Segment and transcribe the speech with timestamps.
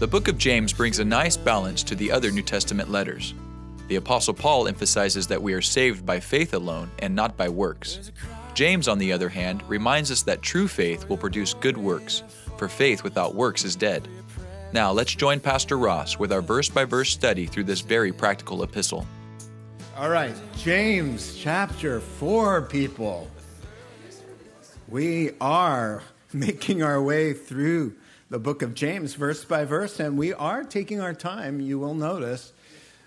[0.00, 3.34] The book of James brings a nice balance to the other New Testament letters.
[3.88, 8.10] The Apostle Paul emphasizes that we are saved by faith alone and not by works.
[8.54, 12.22] James, on the other hand, reminds us that true faith will produce good works,
[12.56, 14.08] for faith without works is dead.
[14.72, 18.62] Now, let's join Pastor Ross with our verse by verse study through this very practical
[18.62, 19.06] epistle.
[19.98, 23.28] All right, James chapter 4, people.
[24.88, 27.96] We are making our way through
[28.30, 31.60] the book of James verse by verse, and we are taking our time.
[31.60, 32.52] You will notice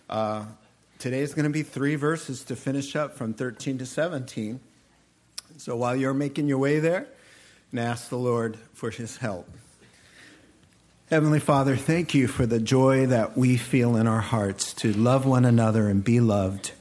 [0.10, 0.46] uh,
[1.00, 4.60] today is going to be three verses to finish up from 13 to 17.
[5.58, 7.08] So while you're making your way there,
[7.72, 9.50] and ask the Lord for his help.
[11.10, 15.26] Heavenly Father, thank you for the joy that we feel in our hearts to love
[15.26, 16.72] one another and be loved,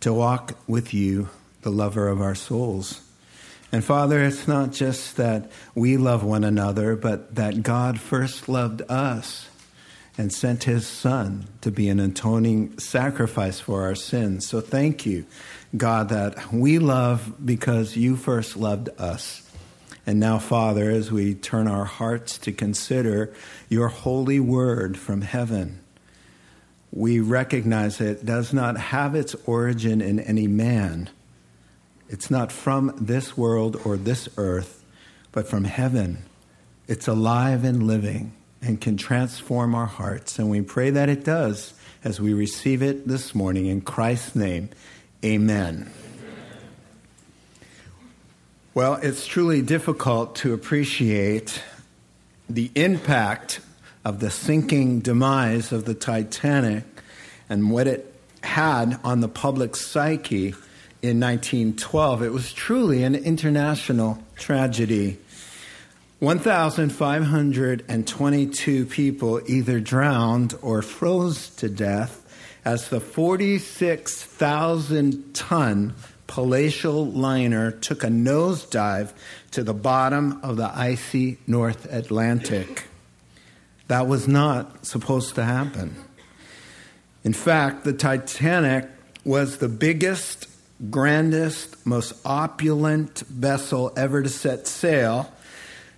[0.00, 1.28] to walk with you,
[1.62, 3.00] the lover of our souls.
[3.72, 8.82] And Father, it's not just that we love one another, but that God first loved
[8.88, 9.48] us
[10.18, 14.46] and sent his Son to be an atoning sacrifice for our sins.
[14.46, 15.24] So thank you,
[15.74, 19.48] God, that we love because you first loved us.
[20.04, 23.32] And now, Father, as we turn our hearts to consider
[23.70, 25.80] your holy word from heaven,
[26.90, 31.08] we recognize it does not have its origin in any man.
[32.12, 34.84] It's not from this world or this earth,
[35.32, 36.18] but from heaven.
[36.86, 40.38] It's alive and living and can transform our hearts.
[40.38, 41.72] And we pray that it does
[42.04, 43.64] as we receive it this morning.
[43.64, 44.68] In Christ's name,
[45.24, 45.90] amen.
[48.74, 51.62] Well, it's truly difficult to appreciate
[52.46, 53.60] the impact
[54.04, 56.84] of the sinking demise of the Titanic
[57.48, 60.54] and what it had on the public psyche
[61.02, 62.22] in 1912.
[62.22, 65.18] It was truly an international tragedy.
[66.20, 72.20] 1,522 people either drowned or froze to death
[72.64, 75.94] as the 46,000 ton
[76.28, 79.12] palatial liner took a nosedive
[79.50, 82.84] to the bottom of the icy North Atlantic.
[83.88, 85.94] That was not supposed to happen.
[87.24, 88.88] In fact, the Titanic
[89.24, 90.48] was the biggest,
[90.90, 95.32] grandest, most opulent vessel ever to set sail.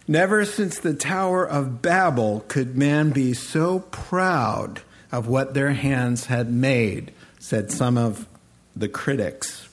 [0.07, 6.27] Never since the Tower of Babel could man be so proud of what their hands
[6.27, 8.29] had made, said some of
[8.77, 9.69] the critics.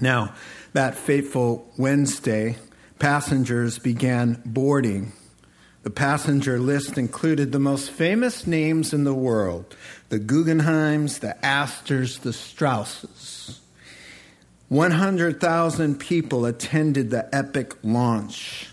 [0.00, 0.34] Now,
[0.72, 2.56] that fateful Wednesday,
[2.98, 5.12] passengers began boarding.
[5.82, 9.76] The passenger list included the most famous names in the world
[10.08, 13.60] the Guggenheims, the Astors, the Strausses.
[14.68, 18.68] 100,000 people attended the epic launch.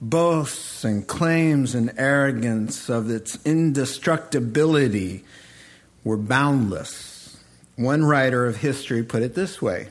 [0.00, 5.24] Boasts and claims and arrogance of its indestructibility
[6.04, 7.36] were boundless.
[7.76, 9.88] One writer of history put it this way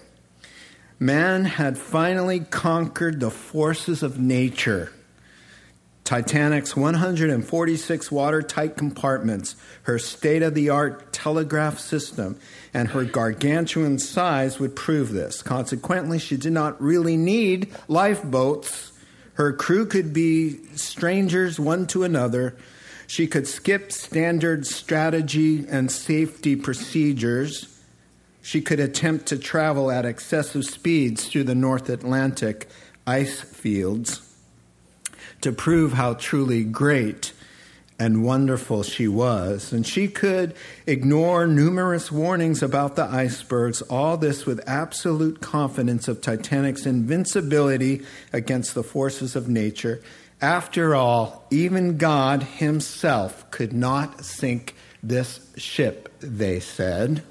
[1.00, 4.92] Man had finally conquered the forces of nature.
[6.04, 12.38] Titanic's 146 watertight compartments, her state of the art telegraph system,
[12.74, 15.42] and her gargantuan size would prove this.
[15.42, 18.92] Consequently, she did not really need lifeboats.
[19.36, 22.58] Her crew could be strangers one to another.
[23.08, 27.70] She could skip standard strategy and safety procedures.
[28.42, 32.68] She could attempt to travel at excessive speeds through the North Atlantic
[33.08, 34.33] ice fields
[35.44, 37.34] to prove how truly great
[38.00, 39.72] and wonderful she was.
[39.72, 40.56] And she could
[40.88, 48.02] ignore numerous warnings about the icebergs, all this with absolute confidence of Titanic's invincibility
[48.32, 50.02] against the forces of nature.
[50.42, 57.24] After all, even God Himself could not sink this ship, they said.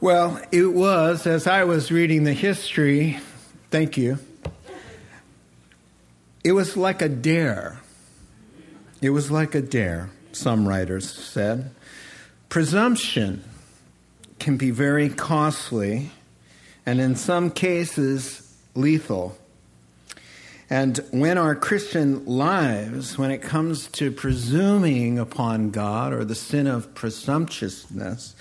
[0.00, 3.18] Well, it was, as I was reading the history,
[3.70, 4.18] thank you,
[6.44, 7.80] it was like a dare.
[9.00, 11.70] It was like a dare, some writers said.
[12.50, 13.42] Presumption
[14.38, 16.10] can be very costly
[16.86, 19.36] and in some cases lethal.
[20.70, 26.66] And when our Christian lives, when it comes to presuming upon God or the sin
[26.66, 28.34] of presumptuousness,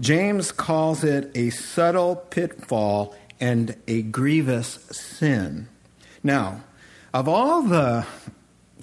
[0.00, 5.68] James calls it a subtle pitfall and a grievous sin.
[6.22, 6.62] Now,
[7.16, 8.06] of all the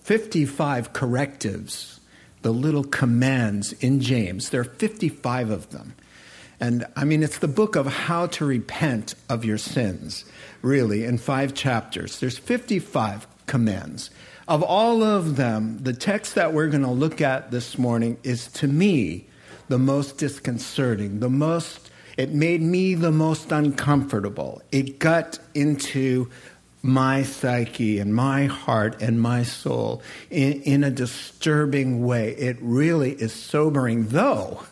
[0.02, 2.00] 55 correctives,
[2.42, 5.94] the little commands in James, there are 55 of them.
[6.60, 10.26] And I mean, it's the book of how to repent of your sins,
[10.64, 12.20] really, in five chapters.
[12.20, 14.10] There's 55 commands.
[14.48, 18.48] Of all of them, the text that we're going to look at this morning is
[18.54, 19.28] to me
[19.68, 24.64] the most disconcerting, the most, it made me the most uncomfortable.
[24.72, 26.32] It got into
[26.86, 32.36] my psyche and my heart and my soul in, in a disturbing way.
[32.36, 34.64] It really is sobering, though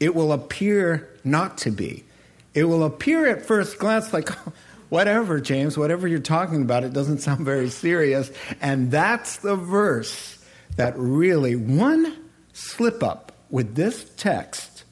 [0.00, 2.04] it will appear not to be.
[2.52, 4.28] It will appear at first glance like,
[4.88, 8.32] whatever, James, whatever you're talking about, it doesn't sound very serious.
[8.60, 10.38] And that's the verse
[10.76, 12.16] that really, one
[12.52, 14.82] slip up with this text,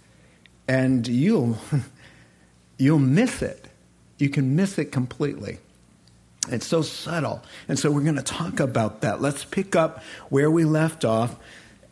[0.69, 1.59] and you'll,
[2.79, 3.67] you'll miss it.
[4.19, 5.59] You can miss it completely.
[6.49, 7.43] It's so subtle.
[7.69, 9.21] And so we're going to talk about that.
[9.21, 11.37] Let's pick up where we left off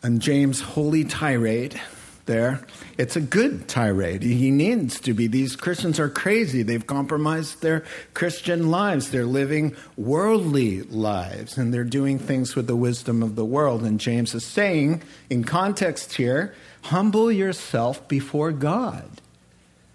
[0.02, 1.80] on James' holy tirade
[2.26, 2.60] there.
[2.98, 4.22] It's a good tirade.
[4.22, 5.26] He needs to be.
[5.26, 6.62] These Christians are crazy.
[6.62, 9.10] They've compromised their Christian lives.
[9.10, 13.82] They're living worldly lives and they're doing things with the wisdom of the world.
[13.82, 19.20] And James is saying, in context here, humble yourself before God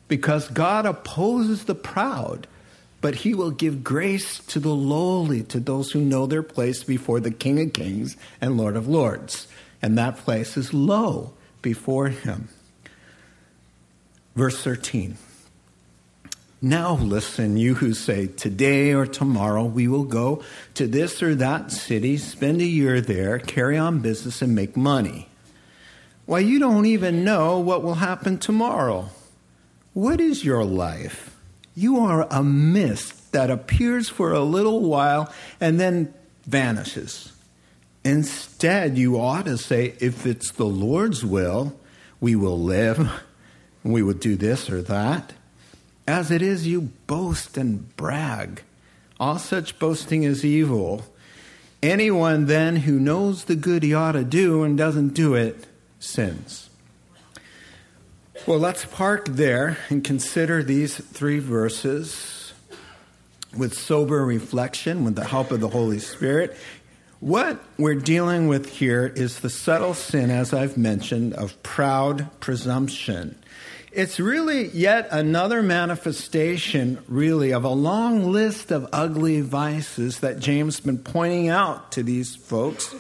[0.07, 2.47] because God opposes the proud.
[3.05, 7.19] But he will give grace to the lowly, to those who know their place before
[7.19, 9.47] the King of Kings and Lord of Lords.
[9.79, 12.49] And that place is low before him.
[14.35, 15.17] Verse 13.
[16.63, 20.43] Now listen, you who say, Today or tomorrow we will go
[20.73, 25.29] to this or that city, spend a year there, carry on business, and make money.
[26.25, 29.11] Why, you don't even know what will happen tomorrow.
[29.93, 31.34] What is your life?
[31.75, 36.13] You are a mist that appears for a little while and then
[36.45, 37.33] vanishes.
[38.03, 41.77] Instead, you ought to say, if it's the Lord's will,
[42.21, 43.11] we will live,
[43.83, 45.33] we would do this or that.
[46.07, 48.61] As it is, you boast and brag.
[49.19, 51.03] All such boasting is evil.
[51.81, 55.65] Anyone then who knows the good he ought to do and doesn't do it
[55.99, 56.64] sins.
[58.47, 62.53] Well, let's park there and consider these three verses
[63.57, 66.55] with sober reflection, with the help of the Holy Spirit.
[67.19, 73.35] What we're dealing with here is the subtle sin, as I've mentioned, of proud presumption.
[73.91, 80.75] It's really yet another manifestation, really, of a long list of ugly vices that James
[80.75, 82.93] has been pointing out to these folks.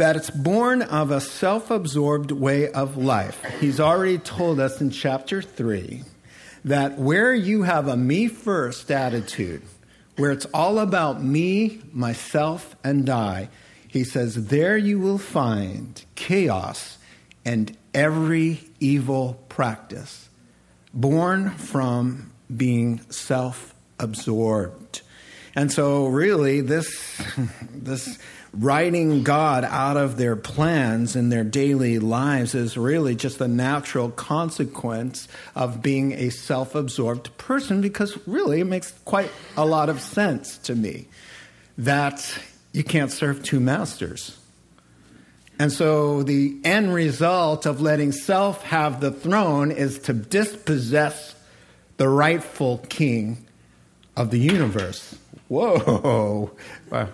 [0.00, 3.44] That it's born of a self absorbed way of life.
[3.60, 6.04] He's already told us in chapter 3
[6.64, 9.60] that where you have a me first attitude,
[10.16, 13.50] where it's all about me, myself, and I,
[13.88, 16.96] he says, there you will find chaos
[17.44, 20.30] and every evil practice
[20.94, 25.02] born from being self absorbed.
[25.54, 27.20] And so, really, this,
[27.74, 28.18] this
[28.52, 34.10] writing God out of their plans in their daily lives is really just the natural
[34.10, 40.00] consequence of being a self absorbed person because really it makes quite a lot of
[40.00, 41.06] sense to me
[41.78, 42.38] that
[42.72, 44.36] you can't serve two masters.
[45.58, 51.34] And so the end result of letting self have the throne is to dispossess
[51.98, 53.46] the rightful king
[54.16, 55.16] of the universe.
[55.48, 56.50] Whoa.
[56.90, 57.08] Well,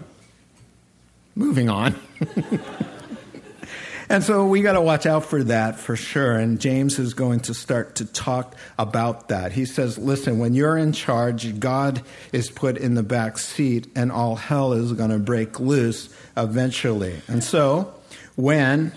[1.36, 1.94] moving on.
[4.08, 6.32] and so we got to watch out for that for sure.
[6.32, 9.52] And James is going to start to talk about that.
[9.52, 12.02] He says, listen, when you're in charge, God
[12.32, 17.20] is put in the back seat and all hell is going to break loose eventually.
[17.28, 17.94] And so
[18.34, 18.92] when,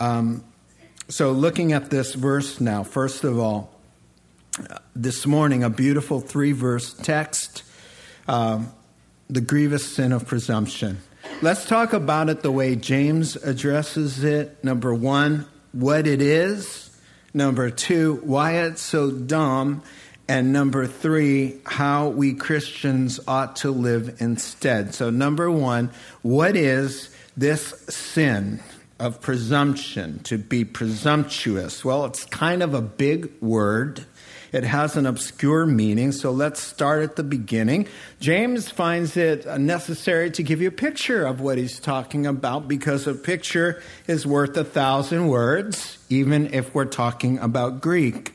[0.00, 0.42] um,
[1.08, 3.70] so looking at this verse now, first of all,
[4.94, 7.62] this morning, a beautiful three verse text,
[8.28, 8.72] um,
[9.28, 10.98] the grievous sin of presumption.
[11.42, 14.62] Let's talk about it the way James addresses it.
[14.62, 16.96] Number one, what it is.
[17.34, 19.82] Number two, why it's so dumb.
[20.28, 24.94] And number three, how we Christians ought to live instead.
[24.94, 25.90] So, number one,
[26.22, 28.60] what is this sin
[29.00, 31.84] of presumption, to be presumptuous?
[31.84, 34.06] Well, it's kind of a big word.
[34.52, 37.88] It has an obscure meaning, so let's start at the beginning.
[38.20, 43.06] James finds it necessary to give you a picture of what he's talking about because
[43.06, 48.32] a picture is worth a thousand words, even if we're talking about Greek.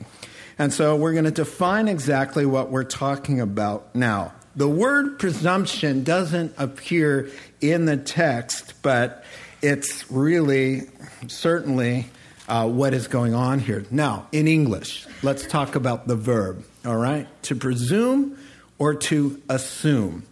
[0.58, 4.32] And so we're going to define exactly what we're talking about now.
[4.56, 9.22] The word presumption doesn't appear in the text, but
[9.62, 10.82] it's really,
[11.28, 12.06] certainly,
[12.48, 13.84] uh, what is going on here.
[13.90, 17.26] Now, in English, let's talk about the verb, all right?
[17.44, 18.38] To presume
[18.78, 20.24] or to assume.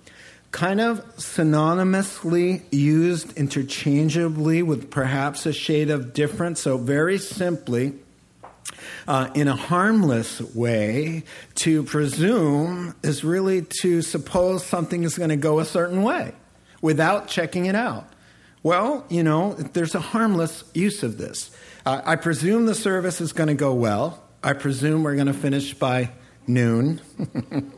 [0.50, 6.62] Kind of synonymously used interchangeably with perhaps a shade of difference.
[6.62, 7.92] So, very simply,
[9.06, 11.24] uh, in a harmless way,
[11.56, 16.32] to presume is really to suppose something is going to go a certain way
[16.80, 18.08] without checking it out.
[18.62, 21.50] Well, you know, there's a harmless use of this.
[21.86, 24.20] Uh, I presume the service is going to go well.
[24.42, 26.10] I presume we're going to finish by
[26.44, 27.00] noon.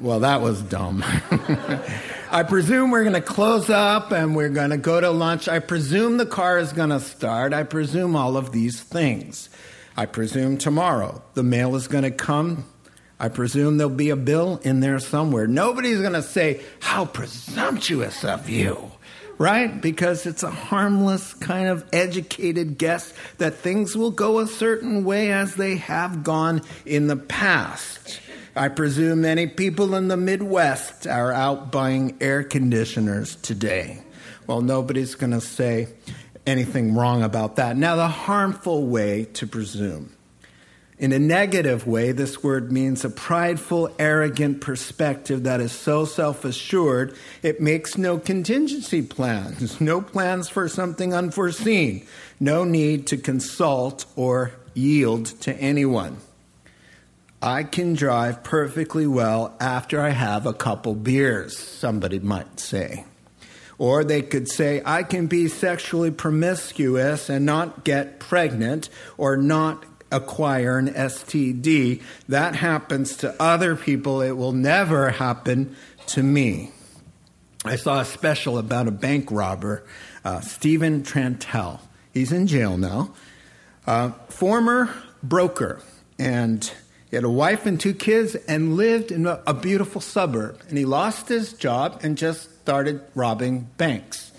[0.00, 1.02] well, that was dumb.
[2.30, 5.48] I presume we're going to close up and we're going to go to lunch.
[5.48, 7.52] I presume the car is going to start.
[7.52, 9.50] I presume all of these things.
[9.96, 12.64] I presume tomorrow the mail is going to come.
[13.18, 15.48] I presume there'll be a bill in there somewhere.
[15.48, 18.92] Nobody's going to say, How presumptuous of you,
[19.38, 19.80] right?
[19.80, 25.32] Because it's a harmless, kind of educated guess that things will go a certain way
[25.32, 28.20] as they have gone in the past.
[28.56, 34.02] I presume many people in the Midwest are out buying air conditioners today.
[34.46, 35.88] Well, nobody's going to say,
[36.46, 37.76] anything wrong about that.
[37.76, 40.13] Now, the harmful way to presume.
[40.96, 46.44] In a negative way, this word means a prideful, arrogant perspective that is so self
[46.44, 52.06] assured it makes no contingency plans, no plans for something unforeseen,
[52.38, 56.18] no need to consult or yield to anyone.
[57.42, 63.04] I can drive perfectly well after I have a couple beers, somebody might say.
[63.76, 69.84] Or they could say, I can be sexually promiscuous and not get pregnant or not
[70.14, 72.02] acquire an STD.
[72.28, 74.22] That happens to other people.
[74.22, 75.76] It will never happen
[76.08, 76.70] to me.
[77.64, 79.84] I saw a special about a bank robber,
[80.24, 81.80] uh, Stephen Trantell.
[82.12, 83.14] He's in jail now.
[83.86, 84.90] Uh, former
[85.22, 85.80] broker,
[86.18, 86.70] and
[87.10, 90.60] he had a wife and two kids and lived in a, a beautiful suburb.
[90.68, 94.32] And he lost his job and just started robbing banks.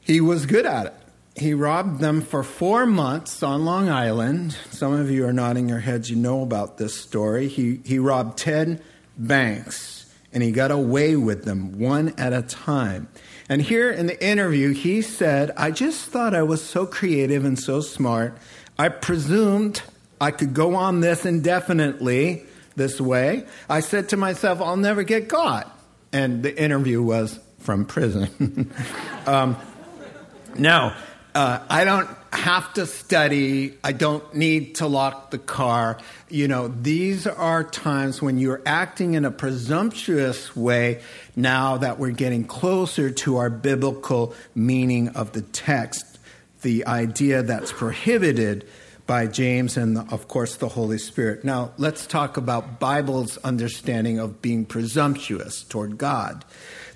[0.00, 0.94] He was good at it.
[1.34, 4.56] He robbed them for four months on Long Island.
[4.70, 7.48] Some of you are nodding your heads, you know about this story.
[7.48, 8.80] He, he robbed 10
[9.16, 13.08] banks and he got away with them one at a time.
[13.48, 17.58] And here in the interview, he said, I just thought I was so creative and
[17.58, 18.36] so smart.
[18.78, 19.82] I presumed
[20.20, 22.44] I could go on this indefinitely
[22.76, 23.46] this way.
[23.68, 25.78] I said to myself, I'll never get caught
[26.12, 28.70] and the interview was from prison.
[29.26, 29.56] um,
[30.56, 30.94] now,
[31.34, 33.78] uh, I don't have to study.
[33.82, 35.98] I don't need to lock the car.
[36.28, 41.00] You know, these are times when you're acting in a presumptuous way
[41.34, 46.18] now that we're getting closer to our biblical meaning of the text,
[46.62, 48.66] the idea that's prohibited
[49.06, 51.44] by James and, of course, the Holy Spirit.
[51.44, 56.44] Now, let's talk about Bible's understanding of being presumptuous toward God.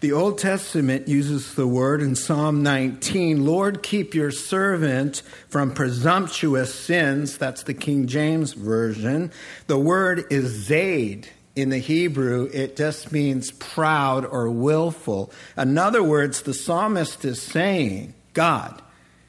[0.01, 6.75] The Old Testament uses the word in Psalm 19 Lord, keep your servant from presumptuous
[6.75, 7.39] sins.
[7.39, 9.33] That's the King James Version.
[9.69, 11.29] The word is zaid.
[11.55, 15.33] In the Hebrew, it just means proud or willful.
[15.57, 18.83] In other words, the psalmist is saying, God,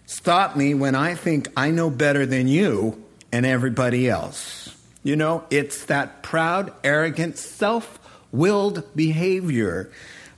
[0.06, 4.76] stop me when I think I know better than you and everybody else.
[5.04, 7.98] You know, it's that proud, arrogant, self
[8.34, 9.90] willed behavior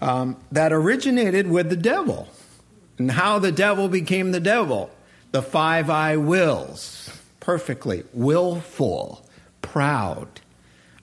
[0.01, 2.27] um, that originated with the devil.
[2.97, 4.91] And how the devil became the devil
[5.31, 9.23] the five I wills, perfectly willful,
[9.61, 10.27] proud.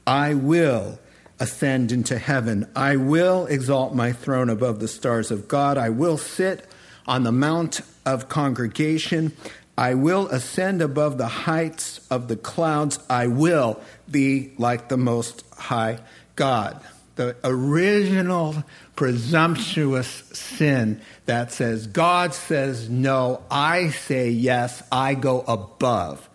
[0.07, 0.99] I will
[1.39, 2.69] ascend into heaven.
[2.75, 5.79] I will exalt my throne above the stars of God.
[5.79, 6.67] I will sit
[7.07, 9.37] on the mount of congregation.
[9.79, 12.99] I will ascend above the heights of the clouds.
[13.09, 15.99] I will be like the Most High
[16.35, 16.81] God.
[17.17, 18.65] The original
[18.97, 26.29] presumptuous sin that says, God says no, I say yes, I go above.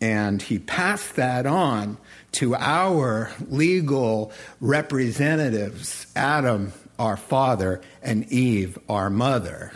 [0.00, 1.96] And he passed that on
[2.32, 9.72] to our legal representatives, Adam, our father, and Eve, our mother.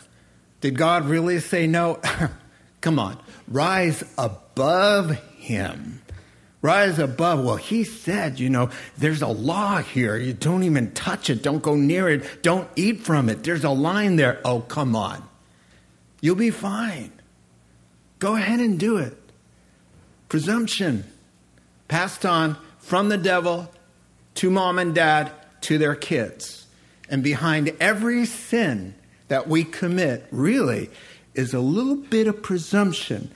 [0.61, 2.01] Did God really say no?
[2.83, 6.00] Come on, rise above him.
[6.63, 7.43] Rise above.
[7.45, 10.17] Well, he said, you know, there's a law here.
[10.17, 11.43] You don't even touch it.
[11.43, 12.43] Don't go near it.
[12.43, 13.43] Don't eat from it.
[13.45, 14.41] There's a line there.
[14.45, 15.27] Oh, come on.
[16.21, 17.13] You'll be fine.
[18.19, 19.17] Go ahead and do it.
[20.29, 21.05] Presumption
[21.89, 23.71] passed on from the devil
[24.35, 26.67] to mom and dad to their kids.
[27.09, 28.95] And behind every sin
[29.29, 30.91] that we commit, really,
[31.35, 33.33] is a little bit of presumption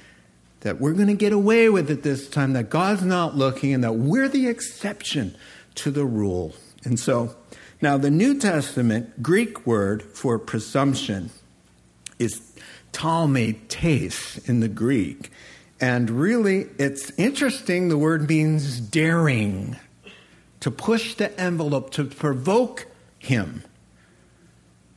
[0.65, 3.85] that we're going to get away with it this time, that God's not looking, and
[3.85, 5.37] that we're the exception
[5.77, 6.55] to the rule.
[6.85, 7.37] And so,
[7.83, 11.31] now the New Testament Greek word for presumption
[12.19, 12.41] is
[12.93, 15.31] talmetes in the Greek.
[15.81, 17.91] And really, it's interesting.
[17.91, 19.77] The word means daring,
[20.61, 22.87] to push the envelope, to provoke
[23.19, 23.65] him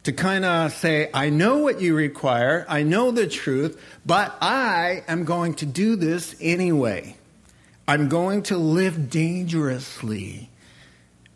[0.07, 5.03] to kind of say, I know what you require, I know the truth, but I
[5.05, 7.17] am going to do this anyway.
[7.89, 10.49] I'm going to live dangerously.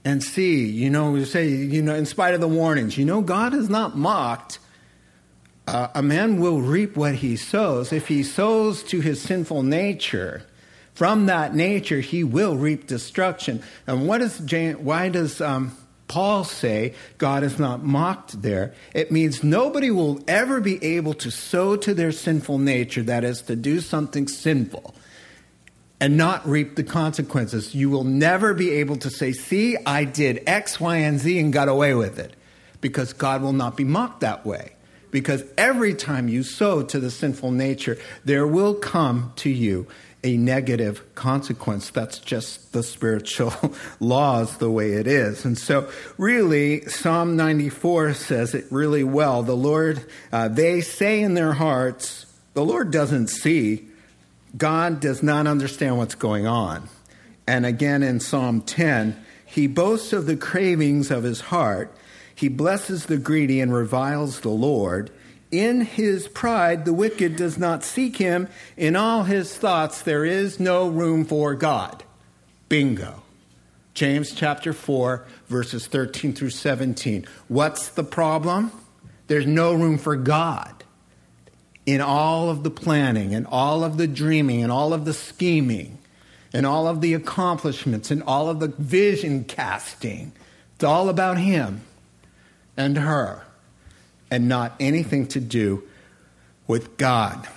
[0.06, 3.54] And see, you know, say, you know, in spite of the warnings, you know, God
[3.54, 4.58] is not mocked.
[5.68, 7.92] Uh, a man will reap what he sows.
[7.92, 10.44] If he sows to his sinful nature,
[10.94, 13.64] from that nature he will reap destruction.
[13.86, 14.40] And what is
[14.80, 15.76] why does um,
[16.12, 21.32] Paul say God is not mocked there, it means nobody will ever be able to
[21.32, 24.94] sow to their sinful nature, that is, to do something sinful,
[26.02, 27.74] and not reap the consequences.
[27.74, 31.54] You will never be able to say, See, I did X, Y, and Z and
[31.54, 32.36] got away with it,
[32.82, 34.74] because God will not be mocked that way.
[35.12, 39.88] Because every time you sow to the sinful nature, there will come to you
[40.24, 41.90] a negative consequence.
[41.90, 43.54] That's just the spiritual
[44.00, 45.46] laws, the way it is.
[45.46, 49.44] And so, really, Psalm 94 says it really well.
[49.44, 53.88] The Lord, uh, they say in their hearts, the Lord doesn't see.
[54.56, 56.90] God does not understand what's going on.
[57.48, 61.94] And again in Psalm 10, he boasts of the cravings of his heart.
[62.34, 65.12] He blesses the greedy and reviles the Lord.
[65.52, 68.48] In his pride, the wicked does not seek him.
[68.78, 72.04] In all his thoughts, there is no room for God.
[72.70, 73.22] Bingo.
[73.94, 77.26] James chapter 4, verses 13 through 17.
[77.50, 78.72] What's the problem?
[79.28, 80.86] There's no room for God
[81.86, 85.98] in all of the planning and all of the dreaming and all of the scheming
[86.54, 90.32] and all of the accomplishments and all of the vision casting.
[90.76, 91.82] It's all about him
[92.78, 93.44] and her
[94.32, 95.84] and not anything to do
[96.66, 97.48] with God.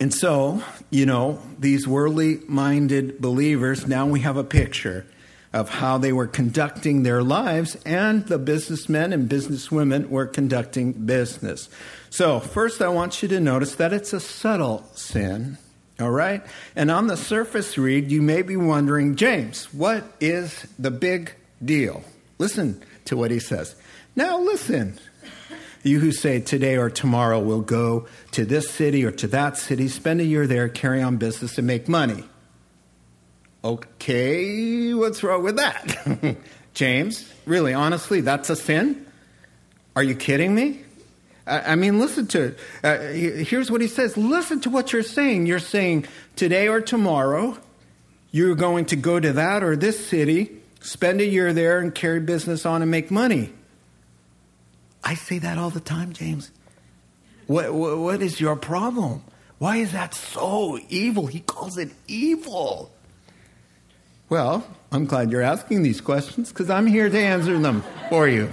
[0.00, 5.06] And so, you know, these worldly minded believers, now we have a picture
[5.52, 11.68] of how they were conducting their lives, and the businessmen and businesswomen were conducting business.
[12.10, 15.58] So, first, I want you to notice that it's a subtle sin,
[16.00, 16.44] all right?
[16.74, 21.32] And on the surface read, you may be wondering, James, what is the big
[21.64, 22.02] deal?
[22.38, 23.76] Listen to what he says.
[24.16, 24.98] Now, listen.
[25.84, 29.86] You who say today or tomorrow we'll go to this city or to that city,
[29.88, 32.24] spend a year there, carry on business, and make money.
[33.62, 36.36] Okay, what's wrong with that?
[36.74, 39.06] James, really, honestly, that's a sin?
[39.94, 40.80] Are you kidding me?
[41.46, 42.58] I mean, listen to it.
[42.82, 42.98] Uh,
[43.44, 45.44] here's what he says listen to what you're saying.
[45.44, 47.58] You're saying today or tomorrow,
[48.30, 52.20] you're going to go to that or this city, spend a year there, and carry
[52.20, 53.52] business on and make money.
[55.04, 56.50] I say that all the time, James.
[57.46, 59.22] What, what, what is your problem?
[59.58, 61.26] Why is that so evil?
[61.26, 62.90] He calls it evil.
[64.30, 68.52] Well, I'm glad you're asking these questions because I'm here to answer them for you.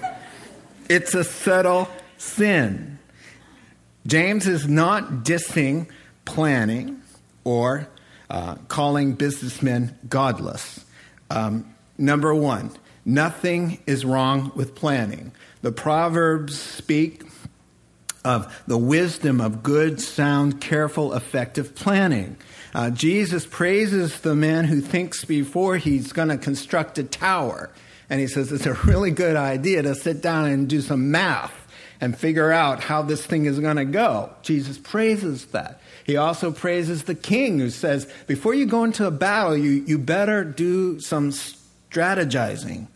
[0.89, 1.87] It's a subtle
[2.17, 2.99] sin.
[4.05, 5.87] James is not dissing
[6.25, 7.01] planning
[7.45, 7.87] or
[8.29, 10.83] uh, calling businessmen godless.
[11.29, 12.71] Um, number one,
[13.05, 15.31] nothing is wrong with planning.
[15.61, 17.23] The Proverbs speak
[18.23, 22.37] of the wisdom of good, sound, careful, effective planning.
[22.73, 27.69] Uh, Jesus praises the man who thinks before he's going to construct a tower.
[28.09, 31.53] And he says it's a really good idea to sit down and do some math
[31.99, 34.31] and figure out how this thing is going to go.
[34.41, 35.79] Jesus praises that.
[36.03, 39.97] He also praises the king who says, before you go into a battle, you, you
[39.99, 42.87] better do some strategizing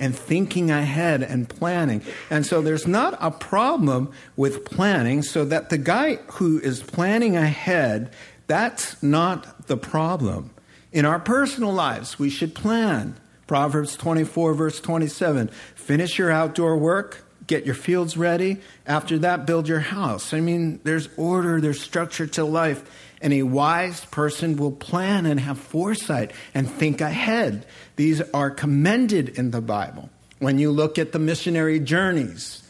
[0.00, 2.02] and thinking ahead and planning.
[2.30, 7.36] And so there's not a problem with planning, so that the guy who is planning
[7.36, 8.10] ahead,
[8.48, 10.50] that's not the problem.
[10.90, 13.14] In our personal lives, we should plan.
[13.46, 18.58] Proverbs 24, verse 27 finish your outdoor work, get your fields ready.
[18.86, 20.32] After that, build your house.
[20.32, 22.84] I mean, there's order, there's structure to life.
[23.20, 27.66] Any wise person will plan and have foresight and think ahead.
[27.96, 30.08] These are commended in the Bible.
[30.38, 32.62] When you look at the missionary journeys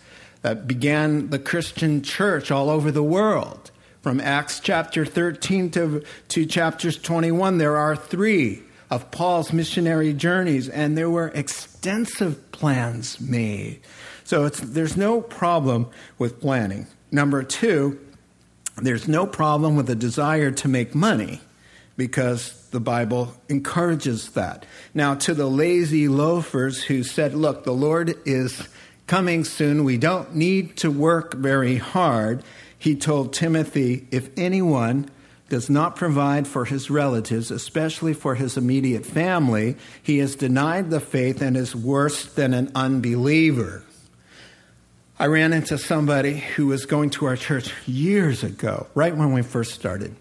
[0.43, 3.71] that began the Christian church all over the world,
[4.03, 10.69] from Acts chapter 13 to, to chapters 21, there are three of Paul's missionary journeys,
[10.69, 13.81] and there were extensive plans made.
[14.25, 16.87] So there's no problem with planning.
[17.13, 18.01] Number two,
[18.83, 21.41] there's no problem with a desire to make money
[21.97, 24.65] because the Bible encourages that.
[24.95, 28.69] Now, to the lazy loafers who said, Look, the Lord is
[29.07, 32.43] coming soon, we don't need to work very hard,
[32.79, 35.11] he told Timothy, If anyone
[35.51, 41.01] does not provide for his relatives, especially for his immediate family, he has denied the
[41.01, 43.83] faith and is worse than an unbeliever.
[45.21, 49.43] I ran into somebody who was going to our church years ago, right when we
[49.43, 50.17] first started.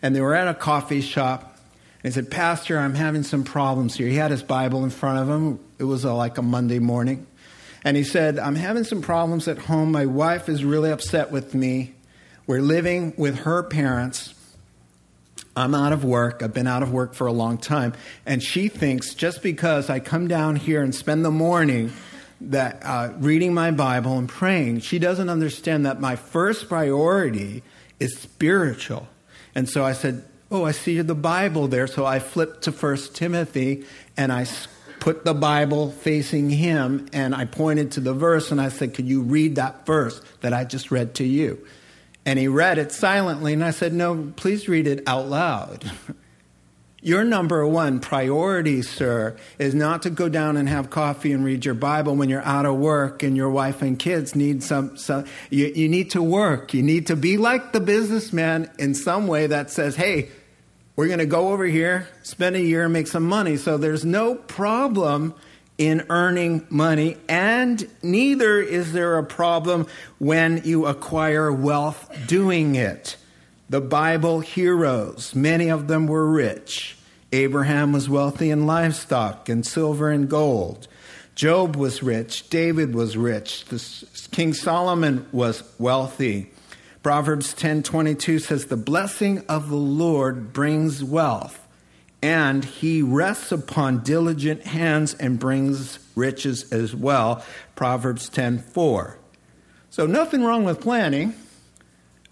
[0.00, 1.58] And they were at a coffee shop.
[2.02, 4.08] And he said, Pastor, I'm having some problems here.
[4.08, 5.60] He had his Bible in front of him.
[5.78, 7.26] It was a, like a Monday morning.
[7.84, 9.92] And he said, I'm having some problems at home.
[9.92, 11.92] My wife is really upset with me.
[12.46, 14.32] We're living with her parents.
[15.54, 16.42] I'm out of work.
[16.42, 17.92] I've been out of work for a long time.
[18.24, 21.92] And she thinks just because I come down here and spend the morning
[22.50, 27.62] that uh, reading my Bible and praying, she doesn't understand that my first priority
[28.00, 29.08] is spiritual.
[29.54, 31.86] And so I said, Oh, I see the Bible there.
[31.86, 33.86] So I flipped to First Timothy
[34.18, 34.46] and I
[35.00, 39.06] put the Bible facing him and I pointed to the verse and I said, Could
[39.06, 41.66] you read that verse that I just read to you?
[42.26, 45.90] And he read it silently and I said, No, please read it out loud.
[47.04, 51.64] Your number one priority, sir, is not to go down and have coffee and read
[51.64, 55.24] your Bible when you're out of work and your wife and kids need some, some
[55.50, 56.72] you, you need to work.
[56.72, 60.28] You need to be like the businessman in some way that says, hey,
[60.94, 63.56] we're going to go over here, spend a year, make some money.
[63.56, 65.34] So there's no problem
[65.78, 69.88] in earning money, and neither is there a problem
[70.18, 73.16] when you acquire wealth doing it.
[73.72, 76.98] The Bible heroes, many of them were rich.
[77.32, 80.88] Abraham was wealthy in livestock and silver and gold.
[81.34, 82.50] Job was rich.
[82.50, 83.64] David was rich.
[84.30, 86.50] King Solomon was wealthy.
[87.02, 91.66] Proverbs 10:22 says the blessing of the Lord brings wealth
[92.20, 97.42] and he rests upon diligent hands and brings riches as well.
[97.74, 99.16] Proverbs 10:4.
[99.88, 101.32] So nothing wrong with planning.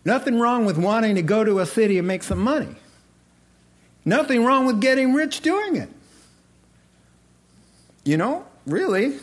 [0.05, 2.75] Nothing wrong with wanting to go to a city and make some money.
[4.05, 5.91] Nothing wrong with getting rich doing it.
[8.05, 9.19] You know, really.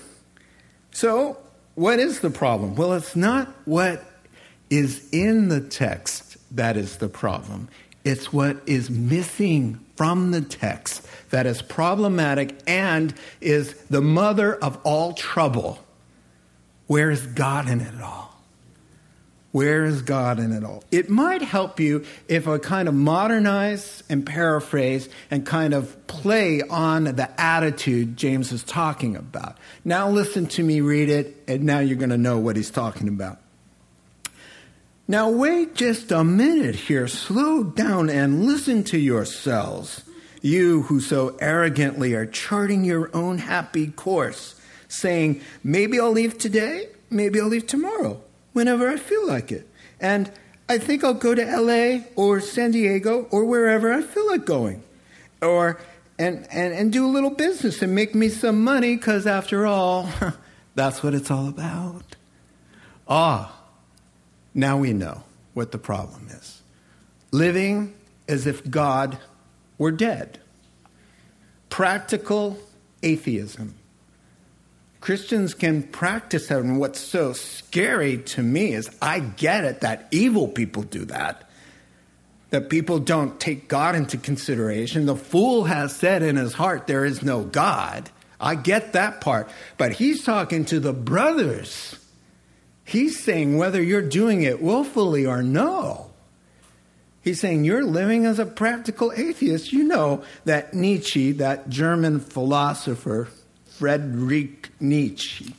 [0.91, 1.37] So,
[1.75, 2.75] what is the problem?
[2.75, 4.03] Well, it's not what
[4.69, 7.69] is in the text that is the problem.
[8.03, 14.79] It's what is missing from the text that is problematic and is the mother of
[14.83, 15.83] all trouble.
[16.85, 18.26] Where is God in it all?
[19.57, 20.83] Where is God in it all?
[20.91, 26.61] It might help you if I kind of modernize and paraphrase and kind of play
[26.61, 29.57] on the attitude James is talking about.
[29.83, 33.07] Now listen to me read it, and now you're going to know what he's talking
[33.07, 33.39] about.
[35.07, 37.07] Now wait just a minute here.
[37.07, 40.03] Slow down and listen to yourselves.
[40.43, 44.53] You who so arrogantly are charting your own happy course,
[44.87, 48.21] saying, maybe I'll leave today, maybe I'll leave tomorrow
[48.57, 49.69] whenever I feel like it.
[49.99, 50.31] And
[50.67, 54.81] I think I'll go to LA or San Diego or wherever I feel like going.
[55.43, 55.79] Or
[56.17, 60.09] and, and, and do a little business and make me some money because after all,
[60.75, 62.15] that's what it's all about.
[63.07, 63.61] Ah,
[64.55, 65.21] now we know
[65.53, 66.63] what the problem is.
[67.31, 67.93] Living
[68.27, 69.19] as if God
[69.77, 70.39] were dead.
[71.69, 72.57] Practical
[73.03, 73.75] atheism.
[75.01, 76.59] Christians can practice that.
[76.59, 81.49] And what's so scary to me is I get it that evil people do that.
[82.49, 85.05] That people don't take God into consideration.
[85.05, 88.09] The fool has said in his heart, There is no God.
[88.39, 89.49] I get that part.
[89.77, 91.97] But he's talking to the brothers.
[92.85, 96.11] He's saying whether you're doing it willfully or no.
[97.21, 99.73] He's saying you're living as a practical atheist.
[99.73, 103.27] You know that Nietzsche, that German philosopher,
[103.77, 105.53] Friedrich Nietzsche.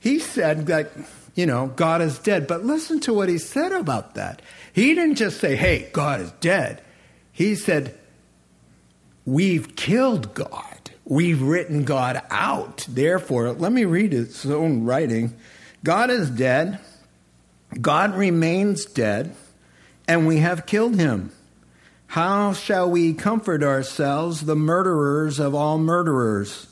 [0.00, 0.90] He said that,
[1.34, 2.46] you know, God is dead.
[2.46, 4.42] But listen to what he said about that.
[4.72, 6.82] He didn't just say, hey, God is dead.
[7.32, 7.98] He said,
[9.24, 10.90] we've killed God.
[11.04, 12.86] We've written God out.
[12.88, 15.34] Therefore, let me read his own writing.
[15.84, 16.80] God is dead.
[17.80, 19.34] God remains dead,
[20.06, 21.32] and we have killed him.
[22.08, 26.66] How shall we comfort ourselves, the murderers of all murderers?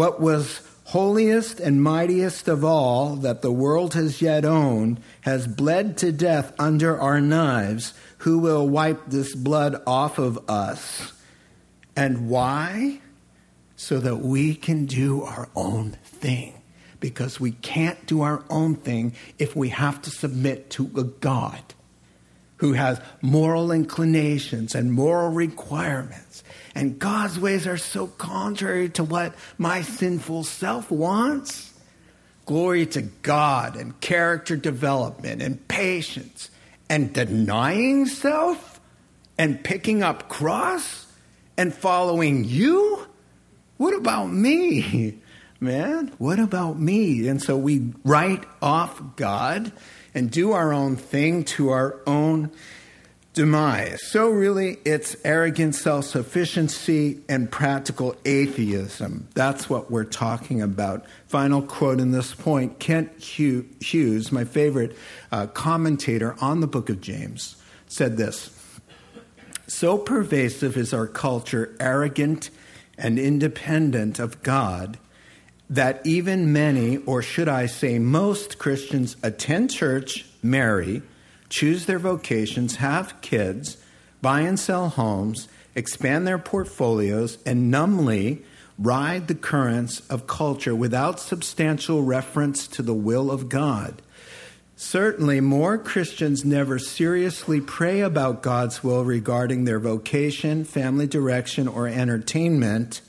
[0.00, 5.98] What was holiest and mightiest of all that the world has yet owned has bled
[5.98, 7.92] to death under our knives.
[8.20, 11.12] Who will wipe this blood off of us?
[11.94, 13.00] And why?
[13.76, 16.62] So that we can do our own thing.
[16.98, 21.60] Because we can't do our own thing if we have to submit to a God
[22.56, 26.42] who has moral inclinations and moral requirements.
[26.74, 31.74] And God's ways are so contrary to what my sinful self wants.
[32.46, 36.50] Glory to God and character development and patience
[36.88, 38.80] and denying self
[39.38, 41.06] and picking up cross
[41.56, 43.06] and following you?
[43.76, 45.18] What about me?
[45.60, 47.28] Man, what about me?
[47.28, 49.70] And so we write off God
[50.14, 52.50] and do our own thing to our own
[53.34, 54.04] demise.
[54.06, 59.28] So, really, it's arrogant self sufficiency and practical atheism.
[59.34, 61.04] That's what we're talking about.
[61.28, 64.96] Final quote in this point Kent Hughes, my favorite
[65.30, 68.50] uh, commentator on the book of James, said this
[69.66, 72.50] So pervasive is our culture, arrogant
[72.98, 74.98] and independent of God
[75.70, 81.00] that even many, or should I say most Christians attend church, marry,
[81.50, 83.76] choose their vocations, have kids,
[84.22, 88.42] buy and sell homes, expand their portfolios, and numbly
[88.78, 94.00] ride the currents of culture without substantial reference to the will of God.
[94.76, 101.86] Certainly, more Christians never seriously pray about God's will regarding their vocation, family direction, or
[101.86, 103.02] entertainment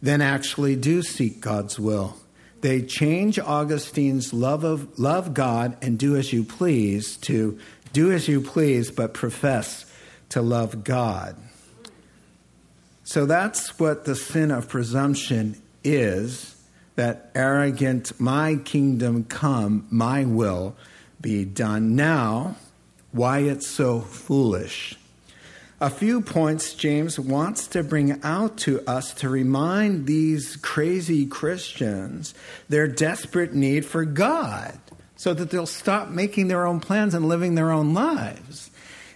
[0.00, 2.16] than actually do seek God's will.
[2.64, 7.58] They change Augustine's love of love God and do as you please to
[7.92, 9.84] do as you please but profess
[10.30, 11.36] to love God.
[13.02, 16.56] So that's what the sin of presumption is
[16.96, 20.74] that arrogant, my kingdom come, my will
[21.20, 21.94] be done.
[21.94, 22.56] Now,
[23.12, 24.96] why it's so foolish
[25.84, 32.32] a few points James wants to bring out to us to remind these crazy Christians
[32.70, 34.78] their desperate need for God
[35.16, 38.70] so that they'll stop making their own plans and living their own lives.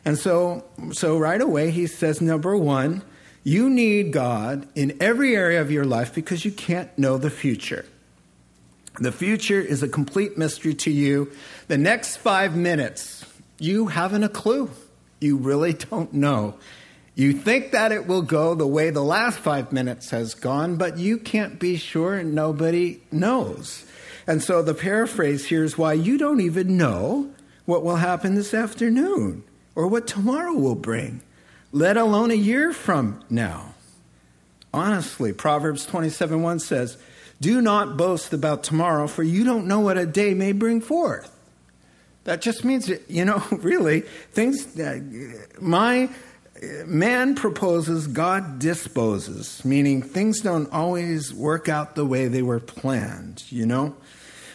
[0.04, 3.00] And so, so right away, he says, number one,
[3.42, 7.86] you need God in every area of your life because you can't know the future.
[9.00, 11.32] The future is a complete mystery to you.
[11.68, 13.24] The next five minutes,
[13.58, 14.70] you haven't a clue.
[15.20, 16.54] You really don't know.
[17.14, 20.98] You think that it will go the way the last five minutes has gone, but
[20.98, 23.84] you can't be sure and nobody knows.
[24.28, 27.30] And so the paraphrase here is why you don't even know
[27.64, 29.42] what will happen this afternoon
[29.74, 31.22] or what tomorrow will bring,
[31.72, 33.74] let alone a year from now.
[34.72, 36.98] Honestly, Proverbs 27 1 says,
[37.40, 41.37] Do not boast about tomorrow, for you don't know what a day may bring forth.
[42.24, 44.02] That just means, you know, really,
[44.32, 45.00] things, uh,
[45.60, 46.10] my
[46.86, 53.44] man proposes, God disposes, meaning things don't always work out the way they were planned,
[53.50, 53.96] you know?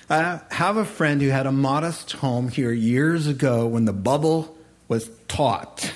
[0.09, 4.57] I have a friend who had a modest home here years ago when the bubble
[4.87, 5.93] was taught.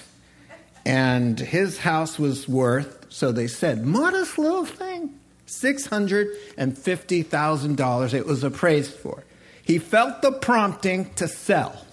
[0.85, 8.93] And his house was worth, so they said, modest little thing, $650,000 it was appraised
[8.93, 9.23] for.
[9.67, 11.85] He felt the prompting to sell.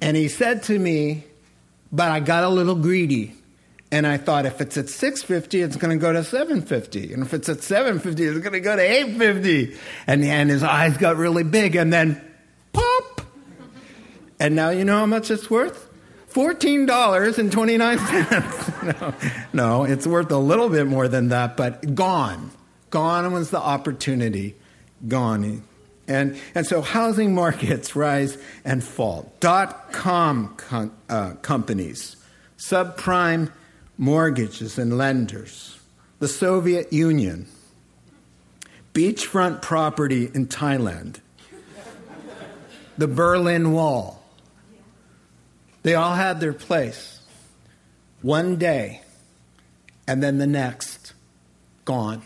[0.00, 1.22] And he said to me,
[1.92, 3.34] but I got a little greedy.
[3.92, 7.12] And I thought if it's at 650, it's going to go to 750.
[7.12, 9.78] And if it's at 750, it's going to go to 850.
[10.08, 11.76] And, and his eyes got really big.
[11.76, 12.20] And then
[12.72, 13.20] pop.
[14.40, 15.88] And now you know how much it's worth?
[16.32, 18.82] $14.29.
[19.00, 19.14] no,
[19.52, 22.50] no, it's worth a little bit more than that, but gone.
[22.90, 24.56] Gone was the opportunity.
[25.06, 25.62] Gone.
[26.08, 29.32] And, and so housing markets rise and fall.
[29.40, 30.56] Dot com
[31.08, 32.16] uh, companies,
[32.58, 33.52] subprime
[33.96, 35.78] mortgages and lenders,
[36.18, 37.46] the Soviet Union,
[38.94, 41.20] beachfront property in Thailand,
[42.98, 44.22] the Berlin Wall.
[45.82, 47.20] They all had their place.
[48.20, 49.00] One day,
[50.06, 51.12] and then the next,
[51.84, 52.22] gone.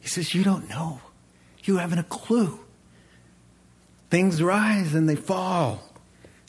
[0.00, 1.00] He says, You don't know.
[1.64, 2.60] You haven't a clue.
[4.10, 5.82] Things rise and they fall,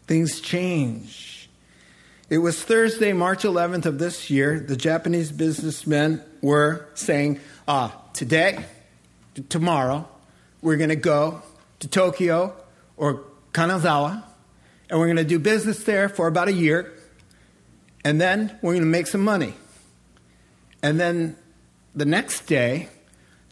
[0.08, 1.50] things change.
[2.28, 4.60] It was Thursday, March 11th of this year.
[4.60, 8.66] The Japanese businessmen were saying, ah, today,
[9.50, 10.08] tomorrow,
[10.62, 11.42] we're going to go
[11.80, 12.56] to Tokyo
[12.98, 14.24] or Kanazawa,
[14.90, 16.92] and we're going to do business there for about a year.
[18.04, 19.54] And then we're going to make some money.
[20.82, 21.36] And then
[21.94, 22.90] the next day,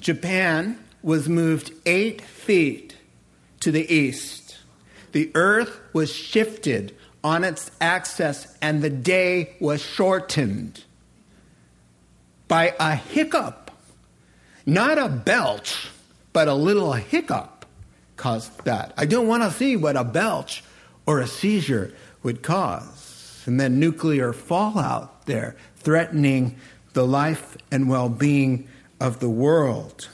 [0.02, 2.89] Japan was moved eight feet
[3.62, 4.58] to the east.
[5.12, 10.84] The earth was shifted on its axis, and the day was shortened
[12.48, 13.72] by a hiccup.
[14.66, 15.90] Not a belch,
[16.32, 17.66] but a little hiccup
[18.18, 18.94] caused that.
[18.98, 20.64] I don't want to see what a belch
[21.06, 21.94] or a seizure
[22.24, 23.44] would cause.
[23.46, 26.58] And then nuclear fallout there, threatening
[26.94, 28.68] the life and well being
[29.00, 30.08] of the world.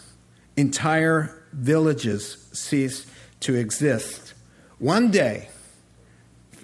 [0.56, 3.06] Entire villages cease
[3.46, 4.34] to exist.
[4.80, 5.50] One day,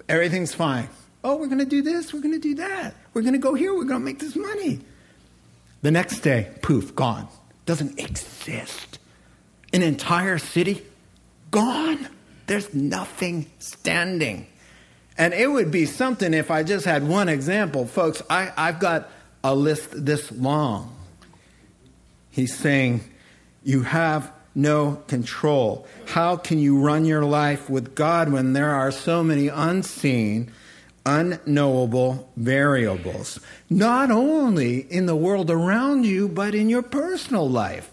[0.08, 0.88] everything's fine.
[1.24, 2.94] Oh, we're going to do this, we're going to do that.
[3.14, 4.80] We're going to go here, we're going to make this money.
[5.82, 7.28] The next day, poof, gone.
[7.66, 8.98] Doesn't exist.
[9.72, 10.82] An entire city,
[11.50, 12.08] gone.
[12.46, 14.46] There's nothing standing.
[15.16, 17.86] And it would be something if I just had one example.
[17.86, 19.08] Folks, I, I've got
[19.44, 20.96] a list this long.
[22.30, 23.02] He's saying,
[23.62, 25.86] You have no control.
[26.06, 30.52] How can you run your life with God when there are so many unseen,
[31.06, 33.40] unknowable variables?
[33.70, 37.90] Not only in the world around you, but in your personal life.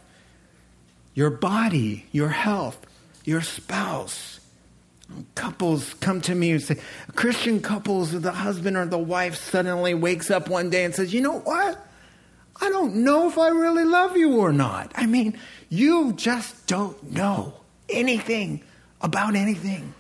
[1.13, 2.86] Your body, your health,
[3.26, 4.39] your spouse.
[5.36, 6.78] Couples come to me and say,
[7.15, 11.22] Christian couples, the husband or the wife suddenly wakes up one day and says, You
[11.22, 11.86] know what?
[12.62, 14.91] I don't know if I really love you or not.
[14.95, 15.38] I mean,
[15.70, 17.54] you just don't know
[17.88, 18.62] anything
[19.02, 19.94] about anything.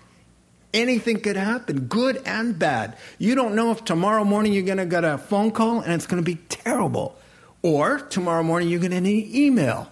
[0.73, 2.95] Anything could happen, good and bad.
[3.17, 6.05] You don't know if tomorrow morning you're going to get a phone call and it's
[6.05, 7.15] going to be terrible.
[7.63, 9.91] Or tomorrow morning you're going to need an email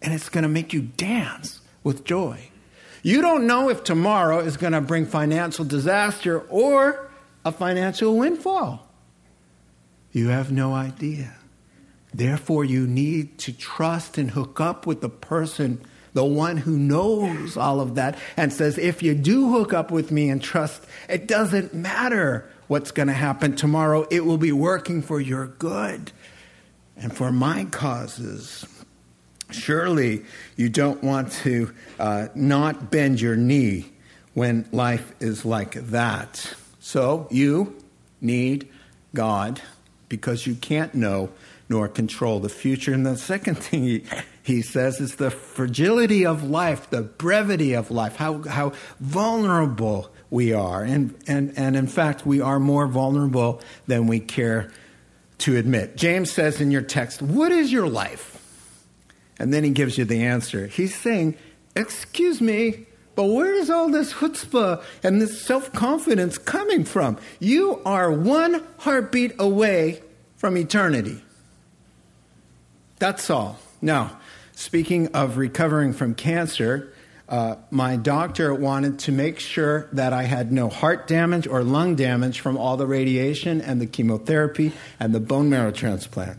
[0.00, 2.38] and it's going to make you dance with joy.
[3.02, 7.10] You don't know if tomorrow is going to bring financial disaster or
[7.44, 8.86] a financial windfall.
[10.12, 11.34] You have no idea.
[12.14, 15.80] Therefore, you need to trust and hook up with the person,
[16.12, 20.10] the one who knows all of that, and says, if you do hook up with
[20.10, 25.02] me and trust, it doesn't matter what's going to happen tomorrow, it will be working
[25.02, 26.12] for your good
[26.96, 28.66] and for my causes.
[29.50, 30.24] Surely
[30.56, 33.92] you don't want to uh, not bend your knee
[34.34, 36.54] when life is like that.
[36.80, 37.76] So you
[38.20, 38.68] need
[39.14, 39.60] God
[40.08, 41.30] because you can't know
[41.72, 42.92] nor control the future.
[42.92, 44.04] And the second thing he,
[44.42, 50.52] he says is the fragility of life, the brevity of life, how, how vulnerable we
[50.52, 50.84] are.
[50.84, 54.70] And, and, and in fact, we are more vulnerable than we care
[55.38, 55.96] to admit.
[55.96, 58.38] James says in your text, What is your life?
[59.38, 60.66] And then he gives you the answer.
[60.66, 61.36] He's saying,
[61.74, 67.16] Excuse me, but where is all this chutzpah and this self confidence coming from?
[67.40, 70.02] You are one heartbeat away
[70.36, 71.22] from eternity.
[73.02, 73.58] That's all.
[73.80, 74.20] Now,
[74.52, 76.94] speaking of recovering from cancer,
[77.28, 81.96] uh, my doctor wanted to make sure that I had no heart damage or lung
[81.96, 86.38] damage from all the radiation and the chemotherapy and the bone marrow transplant.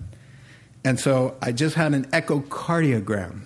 [0.86, 3.42] And so I just had an echocardiogram,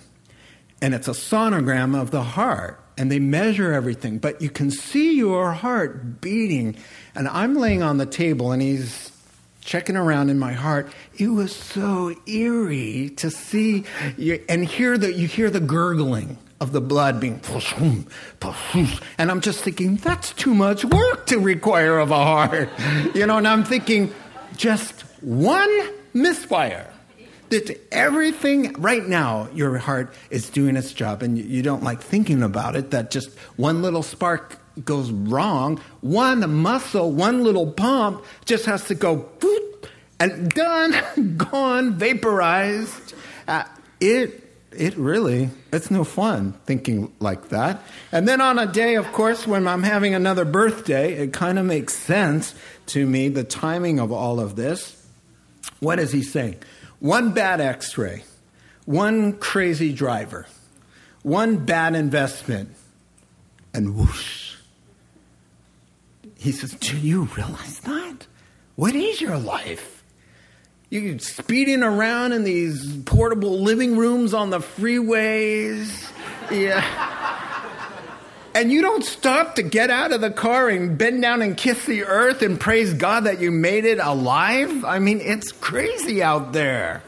[0.80, 5.16] and it's a sonogram of the heart, and they measure everything, but you can see
[5.16, 6.76] your heart beating.
[7.16, 9.10] And I'm laying on the table, and he's
[9.68, 13.84] checking around in my heart, it was so eerie to see
[14.48, 17.38] and hear the you hear the gurgling of the blood being
[19.18, 22.70] and I'm just thinking that's too much work to require of a heart.
[23.14, 24.14] You know, and I'm thinking
[24.56, 25.70] just one
[26.14, 26.90] misfire
[27.50, 32.42] that everything right now your heart is doing its job and you don't like thinking
[32.42, 38.66] about it that just one little spark goes wrong, one muscle, one little pump just
[38.66, 39.86] has to go boop,
[40.20, 43.14] and done, gone, vaporized.
[43.46, 43.64] Uh,
[44.00, 47.82] it it really it's no fun thinking like that.
[48.12, 51.66] And then on a day, of course, when I'm having another birthday, it kind of
[51.66, 52.54] makes sense
[52.86, 54.94] to me the timing of all of this.
[55.80, 56.56] What is he saying?
[57.00, 58.24] One bad X-ray,
[58.84, 60.46] one crazy driver,
[61.22, 62.70] one bad investment,
[63.72, 64.47] and whoosh
[66.38, 68.26] he says, Do you realize that?
[68.76, 70.04] What is your life?
[70.88, 76.10] You're speeding around in these portable living rooms on the freeways.
[76.50, 76.82] Yeah.
[78.54, 81.84] And you don't stop to get out of the car and bend down and kiss
[81.84, 84.84] the earth and praise God that you made it alive?
[84.84, 87.02] I mean, it's crazy out there.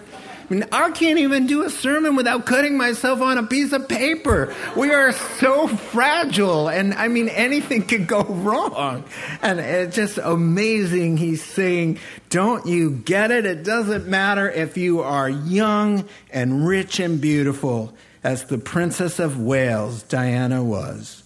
[0.50, 3.88] I mean, I can't even do a sermon without cutting myself on a piece of
[3.88, 4.52] paper.
[4.76, 9.04] We are so fragile, and I mean, anything could go wrong.
[9.42, 11.18] And it's just amazing.
[11.18, 13.46] He's saying, Don't you get it?
[13.46, 17.94] It doesn't matter if you are young and rich and beautiful,
[18.24, 21.22] as the Princess of Wales, Diana was.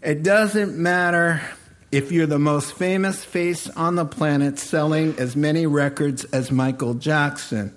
[0.00, 1.42] It doesn't matter
[1.92, 6.94] if you're the most famous face on the planet selling as many records as Michael
[6.94, 7.74] Jackson.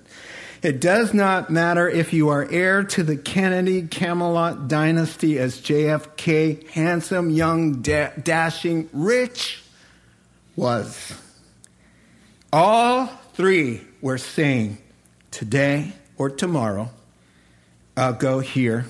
[0.62, 6.68] It does not matter if you are heir to the Kennedy Camelot dynasty as JFK,
[6.70, 9.60] handsome, young, da- dashing, rich
[10.54, 11.14] was.
[12.52, 14.78] All three were saying,
[15.32, 16.90] today or tomorrow,
[17.96, 18.86] I'll go here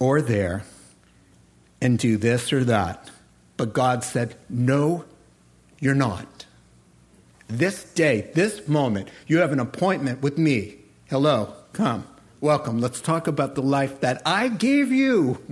[0.00, 0.64] or there
[1.80, 3.08] and do this or that.
[3.56, 5.04] But God said, No,
[5.78, 6.39] you're not.
[7.50, 10.76] This day, this moment, you have an appointment with me.
[11.06, 12.06] Hello, come,
[12.40, 12.80] welcome.
[12.80, 15.42] Let's talk about the life that I gave you.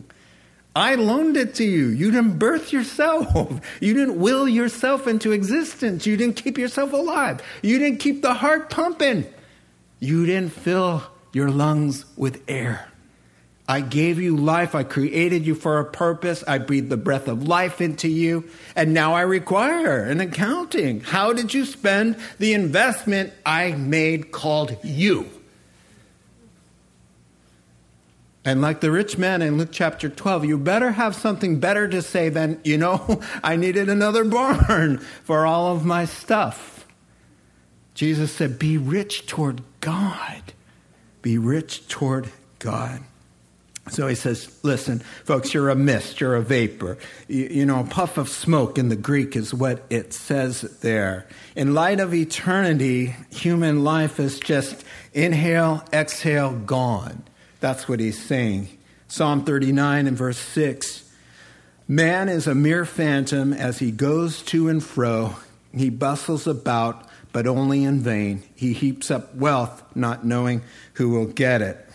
[0.77, 1.89] I loaned it to you.
[1.89, 3.61] You didn't birth yourself.
[3.81, 6.07] You didn't will yourself into existence.
[6.07, 7.43] You didn't keep yourself alive.
[7.63, 9.27] You didn't keep the heart pumping.
[9.99, 12.88] You didn't fill your lungs with air.
[13.71, 14.75] I gave you life.
[14.75, 16.43] I created you for a purpose.
[16.49, 18.49] I breathed the breath of life into you.
[18.75, 21.01] And now I require an accounting.
[21.01, 25.29] How did you spend the investment I made called you?
[28.43, 32.01] And like the rich man in Luke chapter 12, you better have something better to
[32.01, 36.87] say than, you know, I needed another barn for all of my stuff.
[37.93, 40.55] Jesus said, Be rich toward God.
[41.21, 43.03] Be rich toward God.
[43.91, 46.99] So he says, listen, folks, you're a mist, you're a vapor.
[47.27, 51.27] You, you, know, a puff of smoke in the Greek is what it says there.
[51.57, 57.23] In light of eternity, human life is just inhale, exhale, gone.
[57.61, 58.69] That's what he's saying.
[59.09, 61.05] Psalm 39 and verse 6
[61.91, 65.37] Man is a mere phantom as he goes to and fro.
[65.73, 68.43] He bustles about, but only in vain.
[68.55, 70.63] He heaps up wealth, not knowing
[70.95, 71.88] who will get it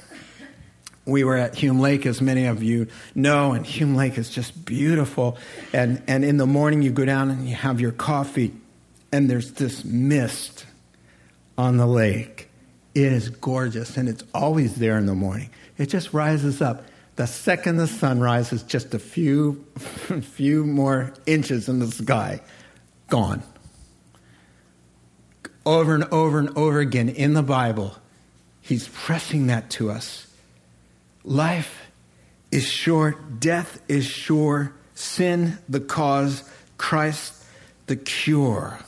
[1.06, 4.66] we were at Hume Lake, as many of you know, and Hume Lake is just
[4.66, 5.38] beautiful.
[5.74, 8.54] And, and in the morning, you go down and you have your coffee,
[9.12, 10.66] and there's this mist
[11.58, 12.50] on the lake.
[12.96, 15.50] It is gorgeous, and it's always there in the morning.
[15.78, 16.86] It just rises up.
[17.16, 22.42] The second the sun rises, just a few, few more inches in the sky,
[23.10, 23.44] gone.
[25.66, 27.96] Over and over and over again in the Bible,
[28.62, 30.28] he's pressing that to us
[31.24, 31.90] Life
[32.52, 36.44] is short, death is sure, sin the cause,
[36.78, 37.44] Christ
[37.88, 38.80] the cure.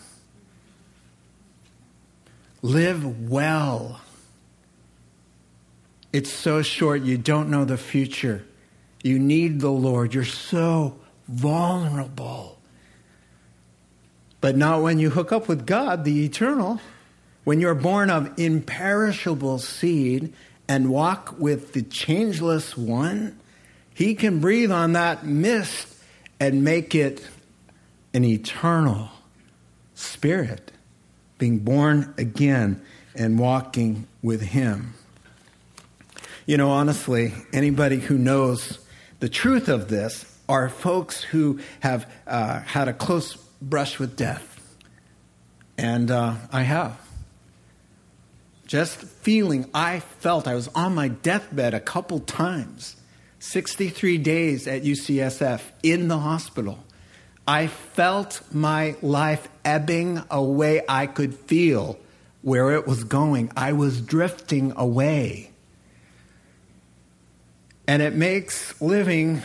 [2.62, 4.02] Live well.
[6.12, 8.46] It's so short, you don't know the future.
[9.04, 10.14] You need the Lord.
[10.14, 12.58] You're so vulnerable.
[14.42, 16.80] But not when you hook up with God, the eternal.
[17.44, 20.34] When you're born of imperishable seed
[20.68, 23.40] and walk with the changeless one,
[23.94, 25.88] he can breathe on that mist
[26.40, 27.26] and make it
[28.14, 29.10] an eternal
[29.94, 30.72] spirit,
[31.38, 32.82] being born again
[33.16, 34.94] and walking with him.
[36.46, 38.80] You know, honestly, anybody who knows
[39.20, 44.52] the truth of this are folks who have uh, had a close brush with death.
[45.78, 47.05] And uh, I have
[48.66, 52.96] just feeling, I felt I was on my deathbed a couple times.
[53.40, 56.80] 63 days at UCSF in the hospital.
[57.48, 60.82] I felt my life ebbing away.
[60.90, 62.00] I could feel
[62.42, 63.52] where it was going.
[63.56, 65.52] I was drifting away.
[67.88, 69.44] And it makes living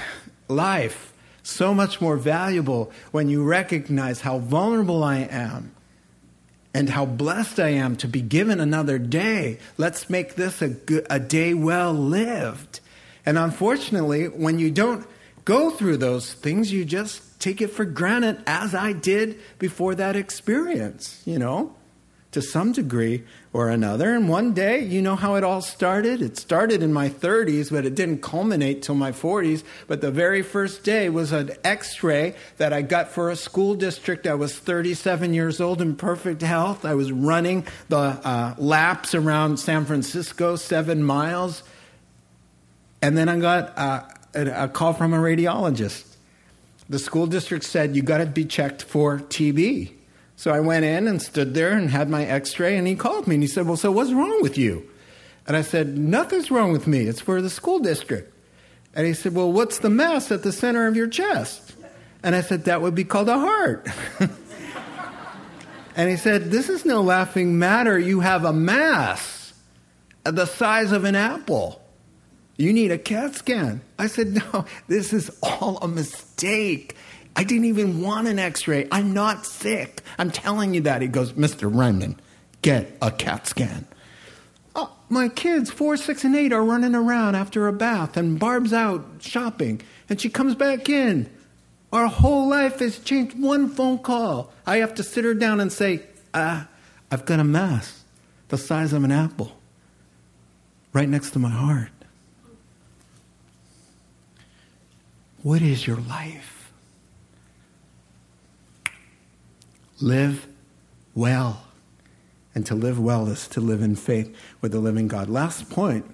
[0.49, 1.12] life
[1.43, 5.75] so much more valuable when you recognize how vulnerable I am
[6.73, 9.59] and how blessed I am to be given another day.
[9.77, 10.77] Let's make this a,
[11.11, 12.81] a day well lived.
[13.27, 15.07] And unfortunately, when you don't
[15.45, 20.14] go through those things, you just take it for granted, as I did before that
[20.14, 21.75] experience, you know?
[22.33, 24.14] To some degree or another.
[24.14, 26.22] And one day, you know how it all started?
[26.22, 29.64] It started in my 30s, but it didn't culminate till my 40s.
[29.89, 33.74] But the very first day was an x ray that I got for a school
[33.74, 34.26] district.
[34.26, 36.85] I was 37 years old in perfect health.
[36.85, 41.64] I was running the uh, laps around San Francisco, seven miles.
[43.03, 44.05] And then I got uh,
[44.35, 46.05] a, a call from a radiologist.
[46.89, 49.95] The school district said, You got to be checked for TB.
[50.41, 53.26] So I went in and stood there and had my x ray, and he called
[53.26, 54.88] me and he said, Well, so what's wrong with you?
[55.47, 57.01] And I said, Nothing's wrong with me.
[57.01, 58.32] It's for the school district.
[58.95, 61.74] And he said, Well, what's the mass at the center of your chest?
[62.22, 63.86] And I said, That would be called a heart.
[65.95, 67.99] and he said, This is no laughing matter.
[67.99, 69.53] You have a mass
[70.24, 71.82] the size of an apple.
[72.57, 73.82] You need a CAT scan.
[73.99, 76.97] I said, No, this is all a mistake.
[77.37, 78.89] I didn't even want an x ray.
[78.91, 80.03] I'm not sick.
[80.18, 81.03] I'm telling you that.
[81.03, 81.72] He goes, Mr.
[81.72, 82.20] Ryman,
[82.62, 83.87] get a CAT scan.
[84.74, 88.72] Oh, my kids, four, six, and eight, are running around after a bath, and Barb's
[88.72, 91.31] out shopping, and she comes back in.
[91.93, 93.41] Our whole life has changed.
[93.41, 94.53] One phone call.
[94.66, 96.03] I have to sit her down and say,
[96.35, 96.68] ah,
[97.11, 98.05] I've got a mass
[98.49, 99.53] the size of an apple
[100.93, 101.91] right next to my heart.
[105.43, 106.60] What is your life?
[110.01, 110.47] Live
[111.15, 111.65] well.
[112.55, 115.29] And to live well is to live in faith with the living God.
[115.29, 116.05] Last point,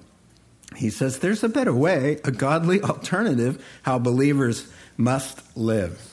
[0.77, 6.13] he says there's a better way, a godly alternative, how believers must live.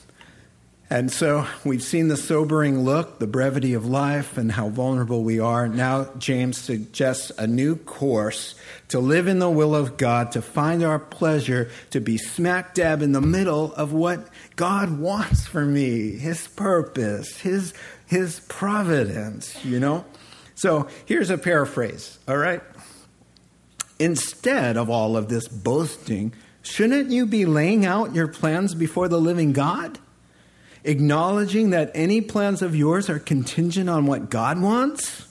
[0.90, 5.40] And so we've seen the sobering look, the brevity of life, and how vulnerable we
[5.40, 5.66] are.
[5.66, 8.54] Now, James suggests a new course
[8.88, 13.02] to live in the will of God, to find our pleasure, to be smack dab
[13.02, 17.74] in the middle of what God wants for me, His purpose, His,
[18.06, 20.04] His providence, you know?
[20.54, 22.62] So here's a paraphrase, all right?
[23.98, 26.32] Instead of all of this boasting,
[26.62, 29.98] shouldn't you be laying out your plans before the living God?
[30.84, 35.26] acknowledging that any plans of yours are contingent on what God wants?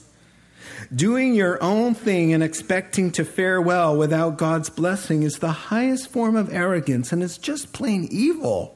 [0.94, 6.10] Doing your own thing and expecting to fare well without God's blessing is the highest
[6.10, 8.73] form of arrogance and it's just plain evil.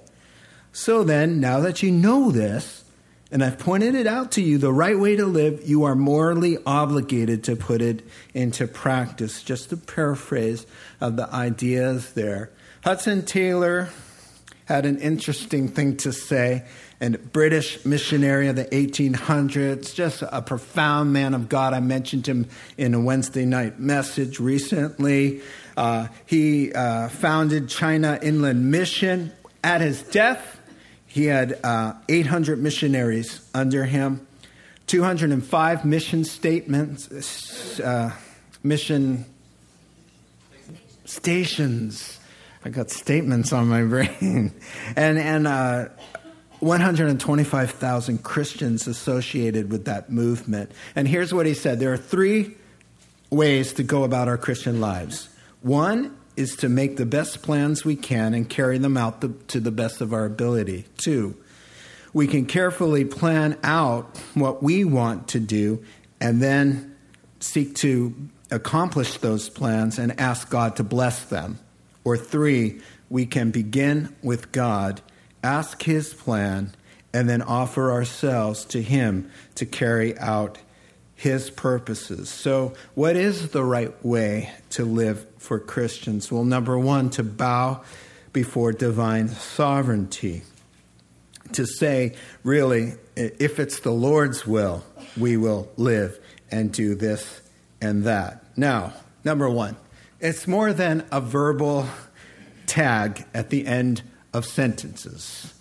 [0.79, 2.85] So then, now that you know this,
[3.33, 6.57] and I've pointed it out to you the right way to live, you are morally
[6.64, 9.43] obligated to put it into practice.
[9.43, 10.66] Just a paraphrase
[11.01, 12.53] of the ideas there.
[12.85, 13.89] Hudson Taylor
[14.66, 16.64] had an interesting thing to say.
[17.01, 21.74] And British missionary of the 1800s, just a profound man of God.
[21.74, 25.41] I mentioned him in a Wednesday night message recently.
[25.76, 29.33] Uh, he uh, founded China Inland Mission.
[29.64, 30.57] At his death,
[31.19, 34.27] he had uh, 800 missionaries under him,
[34.87, 38.12] 205 mission statements, uh,
[38.62, 39.25] mission
[41.05, 42.19] stations
[42.64, 44.53] I got statements on my brain.
[44.95, 45.89] and and uh,
[46.61, 50.73] 125,000 Christians associated with that movement.
[50.95, 52.57] And here's what he said there are three
[53.31, 55.31] ways to go about our Christian lives.
[55.62, 59.59] One is to make the best plans we can and carry them out the, to
[59.59, 60.84] the best of our ability.
[60.97, 61.36] Two,
[62.12, 65.84] we can carefully plan out what we want to do
[66.20, 66.97] and then
[67.41, 68.14] seek to
[68.53, 71.59] accomplish those plans and ask God to bless them.
[72.05, 72.80] Or three,
[73.11, 75.01] we can begin with God,
[75.43, 76.72] ask His plan,
[77.12, 80.59] and then offer ourselves to Him to carry out
[81.19, 82.29] His purposes.
[82.29, 86.31] So, what is the right way to live for Christians?
[86.31, 87.83] Well, number one, to bow
[88.33, 90.45] before divine sovereignty.
[91.55, 92.14] To say,
[92.45, 94.85] really, if it's the Lord's will,
[95.16, 96.21] we will live
[96.53, 97.43] and do this
[97.81, 98.45] and that.
[98.57, 98.93] Now,
[99.25, 99.77] number one,
[100.21, 101.89] it's more than a verbal
[102.66, 104.03] tag at the end
[104.33, 105.53] of sentences.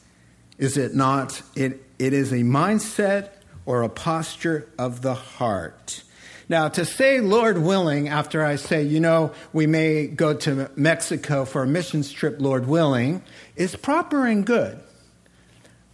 [0.59, 1.41] Is it not?
[1.55, 3.29] It, it is a mindset
[3.67, 6.01] or a posture of the heart.
[6.49, 11.43] Now, to say, Lord willing, after I say, you know, we may go to Mexico
[11.43, 13.21] for a missions trip, Lord willing,
[13.57, 14.79] is proper and good.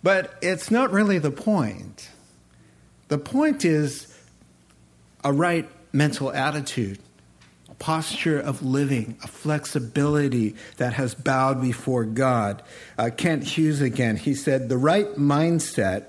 [0.04, 2.12] But it's not really the point.
[3.08, 4.16] The point is
[5.24, 7.00] a right mental attitude
[7.70, 12.62] a posture of living, a flexibility that has bowed before God.
[13.00, 16.06] Uh, Kent Hughes again, he said, the right mindset,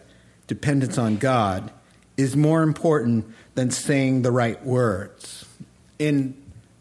[0.46, 1.70] dependence on God,
[2.16, 5.46] is more important than saying the right words.
[5.98, 6.36] In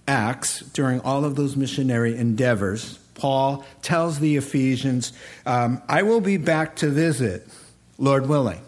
[0.08, 5.14] Acts, during all of those missionary endeavors, Paul tells the Ephesians,
[5.46, 7.48] um, I will be back to visit,
[7.98, 8.62] Lord willing.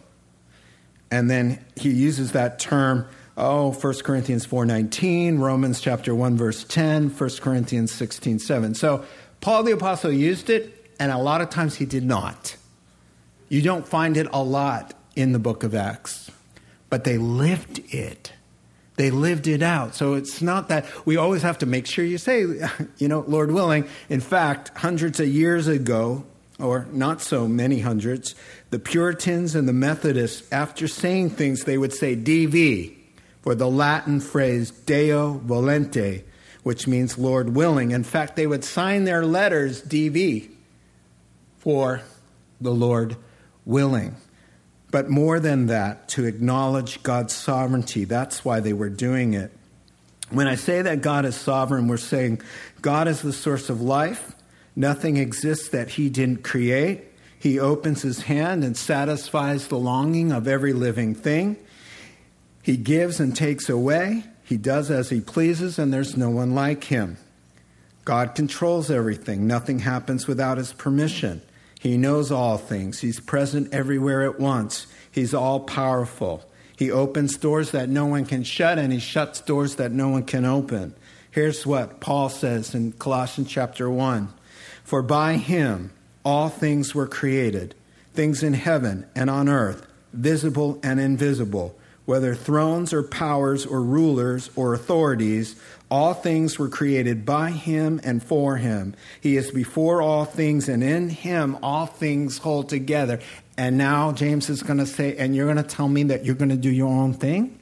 [1.11, 7.09] And then he uses that term oh 1 corinthians 4.19 romans chapter 1 verse 10
[7.09, 9.03] 1 corinthians 16.7 so
[9.41, 12.55] paul the apostle used it and a lot of times he did not
[13.49, 16.31] you don't find it a lot in the book of acts
[16.89, 18.31] but they lived it.
[18.95, 19.95] They lived it out.
[19.95, 22.41] So it's not that we always have to make sure you say
[22.97, 23.87] you know lord willing.
[24.09, 26.23] In fact hundreds of years ago
[26.57, 28.33] or not so many hundreds,
[28.69, 32.95] the Puritans and the Methodists, after saying things, they would say DV,
[33.41, 36.23] for the Latin phrase Deo volente,
[36.63, 37.91] which means Lord willing.
[37.91, 40.49] In fact, they would sign their letters DV
[41.57, 42.01] for
[42.61, 43.17] the Lord
[43.65, 44.15] willing.
[44.91, 48.05] But more than that, to acknowledge God's sovereignty.
[48.05, 49.51] That's why they were doing it.
[50.29, 52.41] When I say that God is sovereign, we're saying
[52.81, 54.33] God is the source of life.
[54.75, 57.03] Nothing exists that He didn't create.
[57.37, 61.57] He opens His hand and satisfies the longing of every living thing.
[62.63, 64.23] He gives and takes away.
[64.43, 67.17] He does as He pleases, and there's no one like Him.
[68.03, 69.45] God controls everything.
[69.45, 71.41] Nothing happens without His permission.
[71.79, 72.99] He knows all things.
[73.01, 74.87] He's present everywhere at once.
[75.11, 76.43] He's all powerful.
[76.77, 80.23] He opens doors that no one can shut, and he shuts doors that no one
[80.23, 80.93] can open.
[81.31, 84.29] Here's what Paul says in Colossians chapter 1
[84.83, 85.91] For by him
[86.23, 87.75] all things were created,
[88.13, 94.49] things in heaven and on earth, visible and invisible, whether thrones or powers or rulers
[94.55, 95.55] or authorities
[95.89, 98.95] all things were created by him and for him.
[99.21, 103.19] He is before all things, and in him all things hold together.
[103.57, 106.35] And now James is going to say, and you're going to tell me that you're
[106.35, 107.59] going to do your own thing?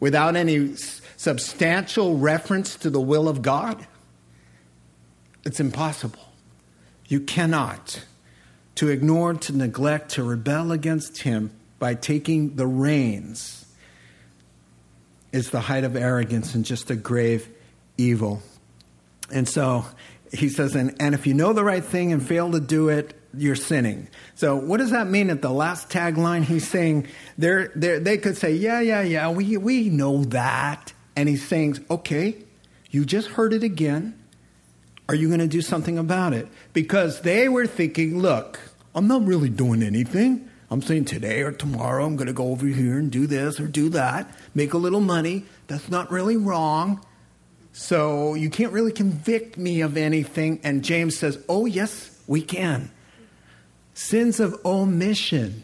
[0.00, 0.76] Without any
[1.16, 3.84] substantial reference to the will of God?
[5.44, 6.20] It's impossible.
[7.08, 8.04] You cannot.
[8.76, 11.50] To ignore, to neglect, to rebel against him
[11.80, 13.57] by taking the reins
[15.32, 17.48] is the height of arrogance and just a grave
[17.96, 18.42] evil.
[19.30, 19.84] And so
[20.32, 23.14] he says, and, and if you know the right thing and fail to do it,
[23.34, 24.08] you're sinning.
[24.34, 26.44] So what does that mean at the last tagline?
[26.44, 30.92] He's saying they're, they're, they could say, yeah, yeah, yeah, we, we know that.
[31.14, 32.36] And he's saying, okay,
[32.90, 34.14] you just heard it again.
[35.08, 36.48] Are you going to do something about it?
[36.72, 38.60] Because they were thinking, look,
[38.94, 40.47] I'm not really doing anything.
[40.70, 43.66] I'm saying today or tomorrow I'm going to go over here and do this or
[43.66, 45.44] do that, make a little money.
[45.66, 47.04] That's not really wrong.
[47.72, 50.60] So you can't really convict me of anything.
[50.62, 52.90] And James says, Oh, yes, we can.
[53.94, 55.62] Sins of omission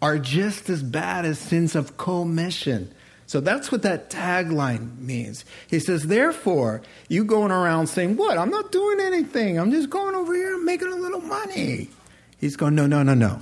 [0.00, 2.92] are just as bad as sins of commission.
[3.26, 5.44] So that's what that tagline means.
[5.68, 8.38] He says, therefore, you going around saying, What?
[8.38, 9.58] I'm not doing anything.
[9.58, 11.90] I'm just going over here and making a little money.
[12.38, 13.40] He's going, No, no, no, no.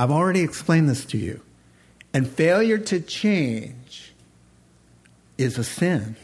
[0.00, 1.42] I've already explained this to you.
[2.14, 4.14] And failure to change
[5.36, 6.16] is a sin.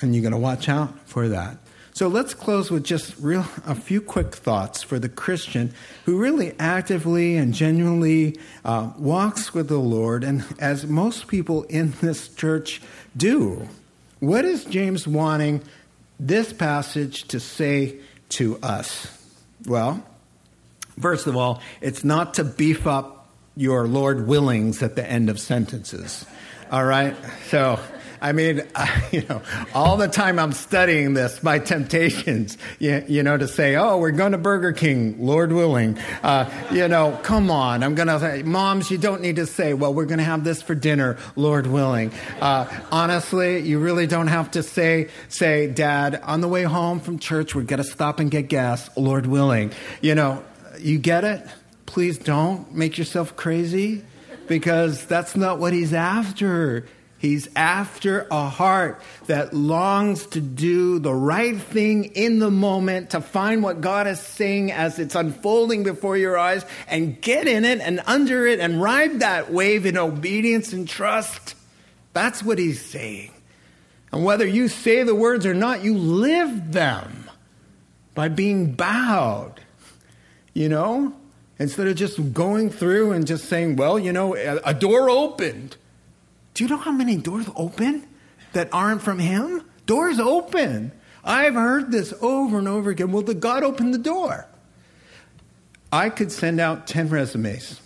[0.00, 1.58] And you're going to watch out for that.
[1.92, 5.74] So let's close with just real a few quick thoughts for the Christian
[6.04, 11.94] who really actively and genuinely uh, walks with the Lord, and as most people in
[12.00, 12.80] this church
[13.16, 13.68] do.
[14.20, 15.62] What is James wanting
[16.20, 17.96] this passage to say
[18.30, 19.18] to us?
[19.66, 20.04] Well,
[21.00, 25.38] First of all, it's not to beef up your Lord willings at the end of
[25.38, 26.24] sentences.
[26.70, 27.16] All right?
[27.48, 27.80] So,
[28.20, 29.42] I mean, I, you know,
[29.74, 34.12] all the time I'm studying this, my temptations, you, you know, to say, oh, we're
[34.12, 35.98] going to Burger King, Lord willing.
[36.22, 37.82] Uh, you know, come on.
[37.82, 40.44] I'm going to say, moms, you don't need to say, well, we're going to have
[40.44, 42.12] this for dinner, Lord willing.
[42.40, 47.18] Uh, honestly, you really don't have to say, say, dad, on the way home from
[47.18, 49.72] church, we're going to stop and get gas, Lord willing.
[50.00, 50.44] You know,
[50.82, 51.46] you get it?
[51.86, 54.04] Please don't make yourself crazy
[54.46, 56.86] because that's not what he's after.
[57.18, 63.20] He's after a heart that longs to do the right thing in the moment, to
[63.20, 67.80] find what God is saying as it's unfolding before your eyes and get in it
[67.80, 71.54] and under it and ride that wave in obedience and trust.
[72.14, 73.32] That's what he's saying.
[74.12, 77.28] And whether you say the words or not, you live them
[78.14, 79.60] by being bowed
[80.54, 81.14] you know?
[81.58, 85.76] Instead of just going through and just saying, well, you know, a door opened.
[86.54, 88.08] Do you know how many doors open
[88.52, 89.62] that aren't from Him?
[89.84, 90.92] Doors open.
[91.22, 93.12] I've heard this over and over again.
[93.12, 94.46] Well, did God open the door?
[95.92, 97.80] I could send out 10 resumes.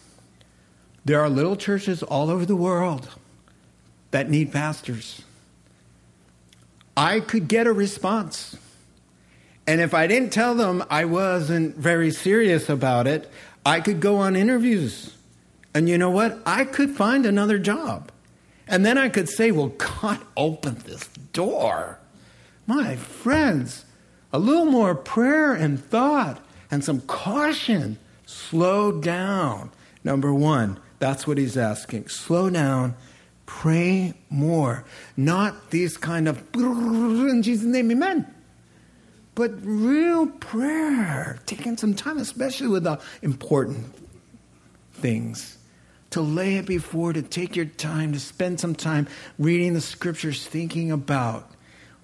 [1.04, 3.08] There are little churches all over the world
[4.10, 5.22] that need pastors.
[6.96, 8.56] I could get a response.
[9.66, 13.30] And if I didn't tell them I wasn't very serious about it,
[13.64, 15.14] I could go on interviews.
[15.74, 16.38] And you know what?
[16.44, 18.12] I could find another job.
[18.68, 21.98] And then I could say, well, God opened this door.
[22.66, 23.84] My friends,
[24.32, 26.40] a little more prayer and thought
[26.70, 27.98] and some caution.
[28.26, 29.70] Slow down.
[30.02, 32.08] Number one, that's what he's asking.
[32.08, 32.94] Slow down,
[33.46, 34.84] pray more.
[35.16, 38.33] Not these kind of, in Jesus' name, amen.
[39.34, 43.86] But real prayer, taking some time, especially with the important
[44.92, 45.58] things,
[46.10, 49.08] to lay it before, to take your time, to spend some time
[49.38, 51.50] reading the scriptures, thinking about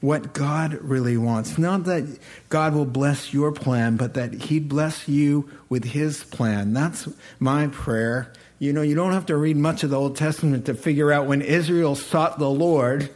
[0.01, 1.59] what God really wants.
[1.59, 2.19] Not that
[2.49, 6.73] God will bless your plan, but that He'd bless you with His plan.
[6.73, 7.09] That's
[7.39, 8.33] my prayer.
[8.59, 11.27] You know, you don't have to read much of the Old Testament to figure out
[11.27, 13.11] when Israel sought the Lord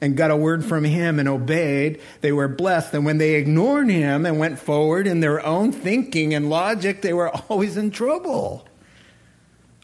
[0.00, 2.94] and got a word from Him and obeyed, they were blessed.
[2.94, 7.12] And when they ignored Him and went forward in their own thinking and logic, they
[7.12, 8.66] were always in trouble.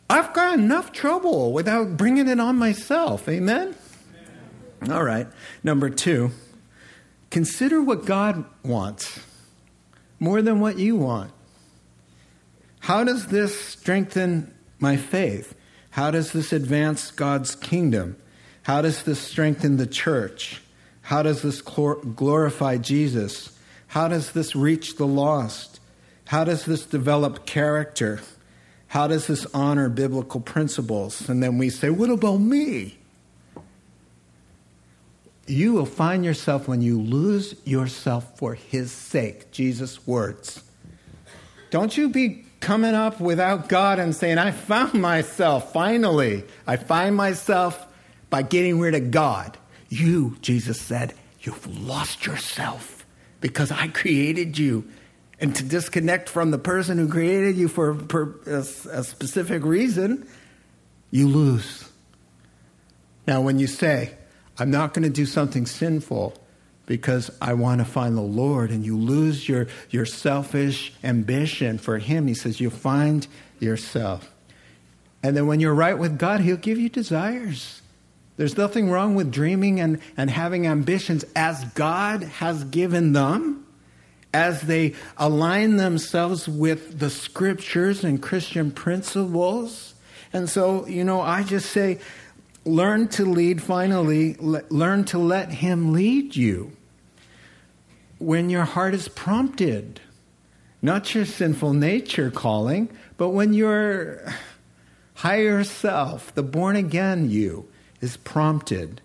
[0.09, 3.29] I've got enough trouble without bringing it on myself.
[3.29, 3.75] Amen?
[4.89, 5.27] All right.
[5.65, 6.31] Number two,
[7.31, 9.21] consider what God wants
[10.21, 11.33] more than what you want.
[12.81, 15.55] How does this strengthen my faith?
[15.91, 18.17] How does this advance God's kingdom?
[18.67, 20.61] How does this strengthen the church?
[21.03, 23.57] How does this glorify Jesus?
[23.87, 25.79] How does this reach the lost?
[26.25, 28.19] How does this develop character?
[28.89, 31.29] How does this honor biblical principles?
[31.29, 32.99] And then we say, What about me?
[35.47, 39.53] you will find yourself when you lose yourself for his sake.
[39.53, 40.61] Jesus' words.
[41.71, 46.43] Don't you be coming up without God and saying, I found myself, finally.
[46.67, 47.87] I find myself
[48.31, 49.57] by getting rid of God.
[49.89, 53.07] You, Jesus said, you've lost yourself
[53.41, 54.85] because I created you.
[55.39, 57.99] And to disconnect from the person who created you for,
[58.47, 58.59] a,
[58.91, 60.27] a specific reason,
[61.11, 61.91] you lose.
[63.27, 64.15] Now, when you say,
[64.59, 66.35] I'm not going to do something sinful
[66.87, 68.71] because I want to find the Lord.
[68.71, 72.27] And you lose your, your selfish ambition for Him.
[72.27, 73.27] He says, You'll find
[73.59, 74.33] yourself.
[75.23, 77.76] And then when you're right with God, He'll give you desires.
[78.37, 83.67] There's nothing wrong with dreaming and, and having ambitions as God has given them,
[84.35, 89.95] as they align themselves with the scriptures and Christian principles.
[90.33, 91.99] And so, you know, I just say,
[92.67, 96.73] learn to lead, finally, learn to let Him lead you
[98.19, 100.01] when your heart is prompted.
[100.83, 104.23] Not your sinful nature calling, but when your
[105.15, 107.67] higher self, the born again you,
[108.07, 109.01] is prompted.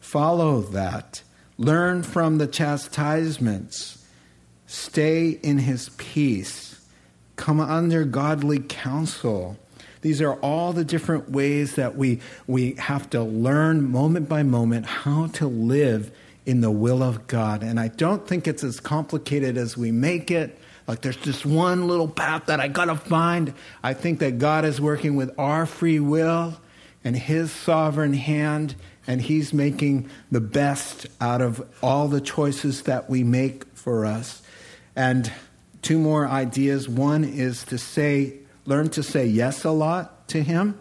[0.00, 1.22] Follow that.
[1.58, 4.04] Learn from the chastisements.
[4.66, 6.80] Stay in His peace.
[7.36, 9.58] Come under godly counsel
[10.06, 14.86] these are all the different ways that we, we have to learn moment by moment
[14.86, 16.12] how to live
[16.44, 17.64] in the will of God.
[17.64, 20.60] And I don't think it's as complicated as we make it.
[20.86, 23.52] Like there's just one little path that I got to find.
[23.82, 26.56] I think that God is working with our free will
[27.06, 28.74] and His sovereign hand,
[29.06, 34.42] and He's making the best out of all the choices that we make for us.
[34.96, 35.30] And
[35.82, 36.88] two more ideas.
[36.88, 40.80] One is to say, learn to say yes a lot to Him,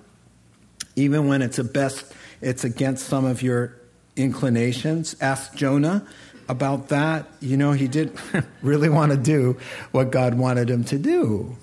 [0.95, 2.11] even when it's a best,
[2.41, 3.78] it's against some of your
[4.15, 5.15] inclinations.
[5.21, 6.07] Ask Jonah
[6.49, 7.28] about that.
[7.39, 8.19] You know, he didn't
[8.63, 9.57] really want to do
[9.91, 11.55] what God wanted him to do.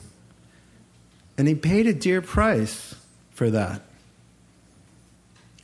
[1.36, 2.94] And he paid a dear price
[3.32, 3.82] for that.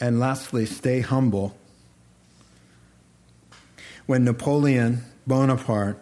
[0.01, 1.57] And lastly, stay humble.
[4.07, 6.01] When Napoleon Bonaparte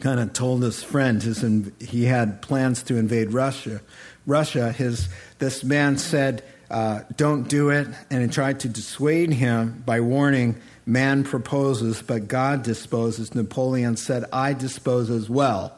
[0.00, 1.44] kind of told his friend his,
[1.80, 3.80] he had plans to invade Russia.
[4.26, 9.82] Russia, his, this man said, uh, Don't do it, and he tried to dissuade him
[9.86, 13.34] by warning, Man proposes, but God disposes.
[13.34, 15.76] Napoleon said, I dispose as well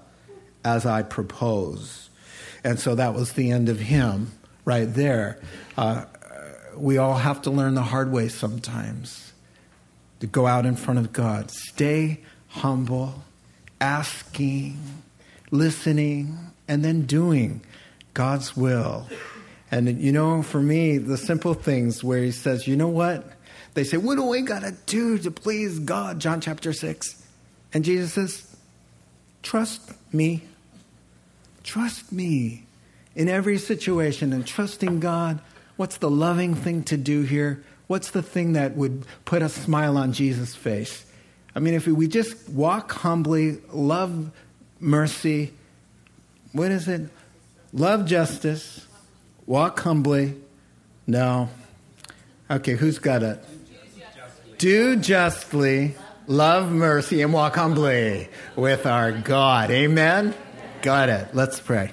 [0.65, 2.11] as I propose.
[2.65, 4.33] And so that was the end of him
[4.65, 5.41] right there.
[5.77, 6.05] Uh,
[6.77, 9.33] we all have to learn the hard way sometimes
[10.21, 11.51] to go out in front of God.
[11.51, 13.23] Stay humble
[13.81, 14.79] asking,
[15.51, 17.61] listening, and then doing
[18.15, 19.09] God's will.
[19.71, 23.25] And you know, for me, the simple things where he says, you know what?
[23.75, 26.21] They say, what do we got to do to please God?
[26.21, 27.27] John chapter 6.
[27.73, 28.57] And Jesus says,
[29.43, 30.43] trust me.
[31.65, 32.67] Trust me
[33.15, 35.41] in every situation and trusting God.
[35.77, 37.65] What's the loving thing to do here?
[37.87, 41.05] What's the thing that would put a smile on Jesus' face?
[41.55, 44.31] I mean, if we just walk humbly, love
[44.81, 45.53] mercy,
[46.53, 47.03] what is it?
[47.73, 48.87] Love justice,
[49.47, 50.35] walk humbly.
[51.07, 51.49] No.
[52.51, 53.45] Okay, who's got it?
[54.59, 55.95] Do justly,
[56.27, 59.71] love mercy, and walk humbly with our God.
[59.71, 60.35] Amen?
[60.83, 61.35] Got it.
[61.35, 61.93] Let's pray.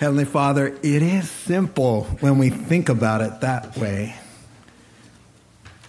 [0.00, 4.16] Heavenly Father, it is simple when we think about it that way.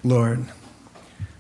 [0.04, 0.44] Lord,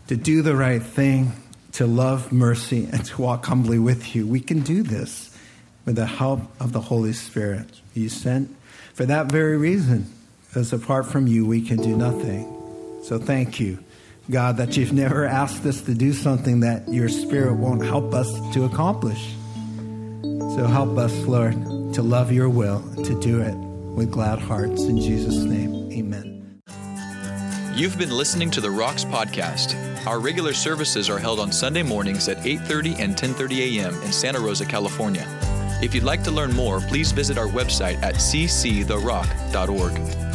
[0.08, 1.34] to do the right thing,
[1.74, 4.26] to love mercy, and to walk humbly with you.
[4.26, 5.38] We can do this
[5.84, 8.56] with the help of the Holy Spirit you sent
[8.94, 10.10] for that very reason,
[10.48, 12.48] because apart from you, we can do nothing.
[13.04, 13.80] So thank you,
[14.30, 18.32] God, that you've never asked us to do something that your Spirit won't help us
[18.54, 19.36] to accomplish.
[20.24, 21.58] So help us, Lord,
[21.94, 23.56] to love your will, to do it
[23.96, 24.84] with glad hearts.
[24.84, 26.62] In Jesus' name, amen.
[27.76, 29.76] You've been listening to the Rocks podcast.
[30.06, 33.94] Our regular services are held on Sunday mornings at 8:30 and 10:30 a.m.
[34.04, 35.26] in Santa Rosa, California.
[35.82, 40.31] If you'd like to learn more, please visit our website at cctherock.org.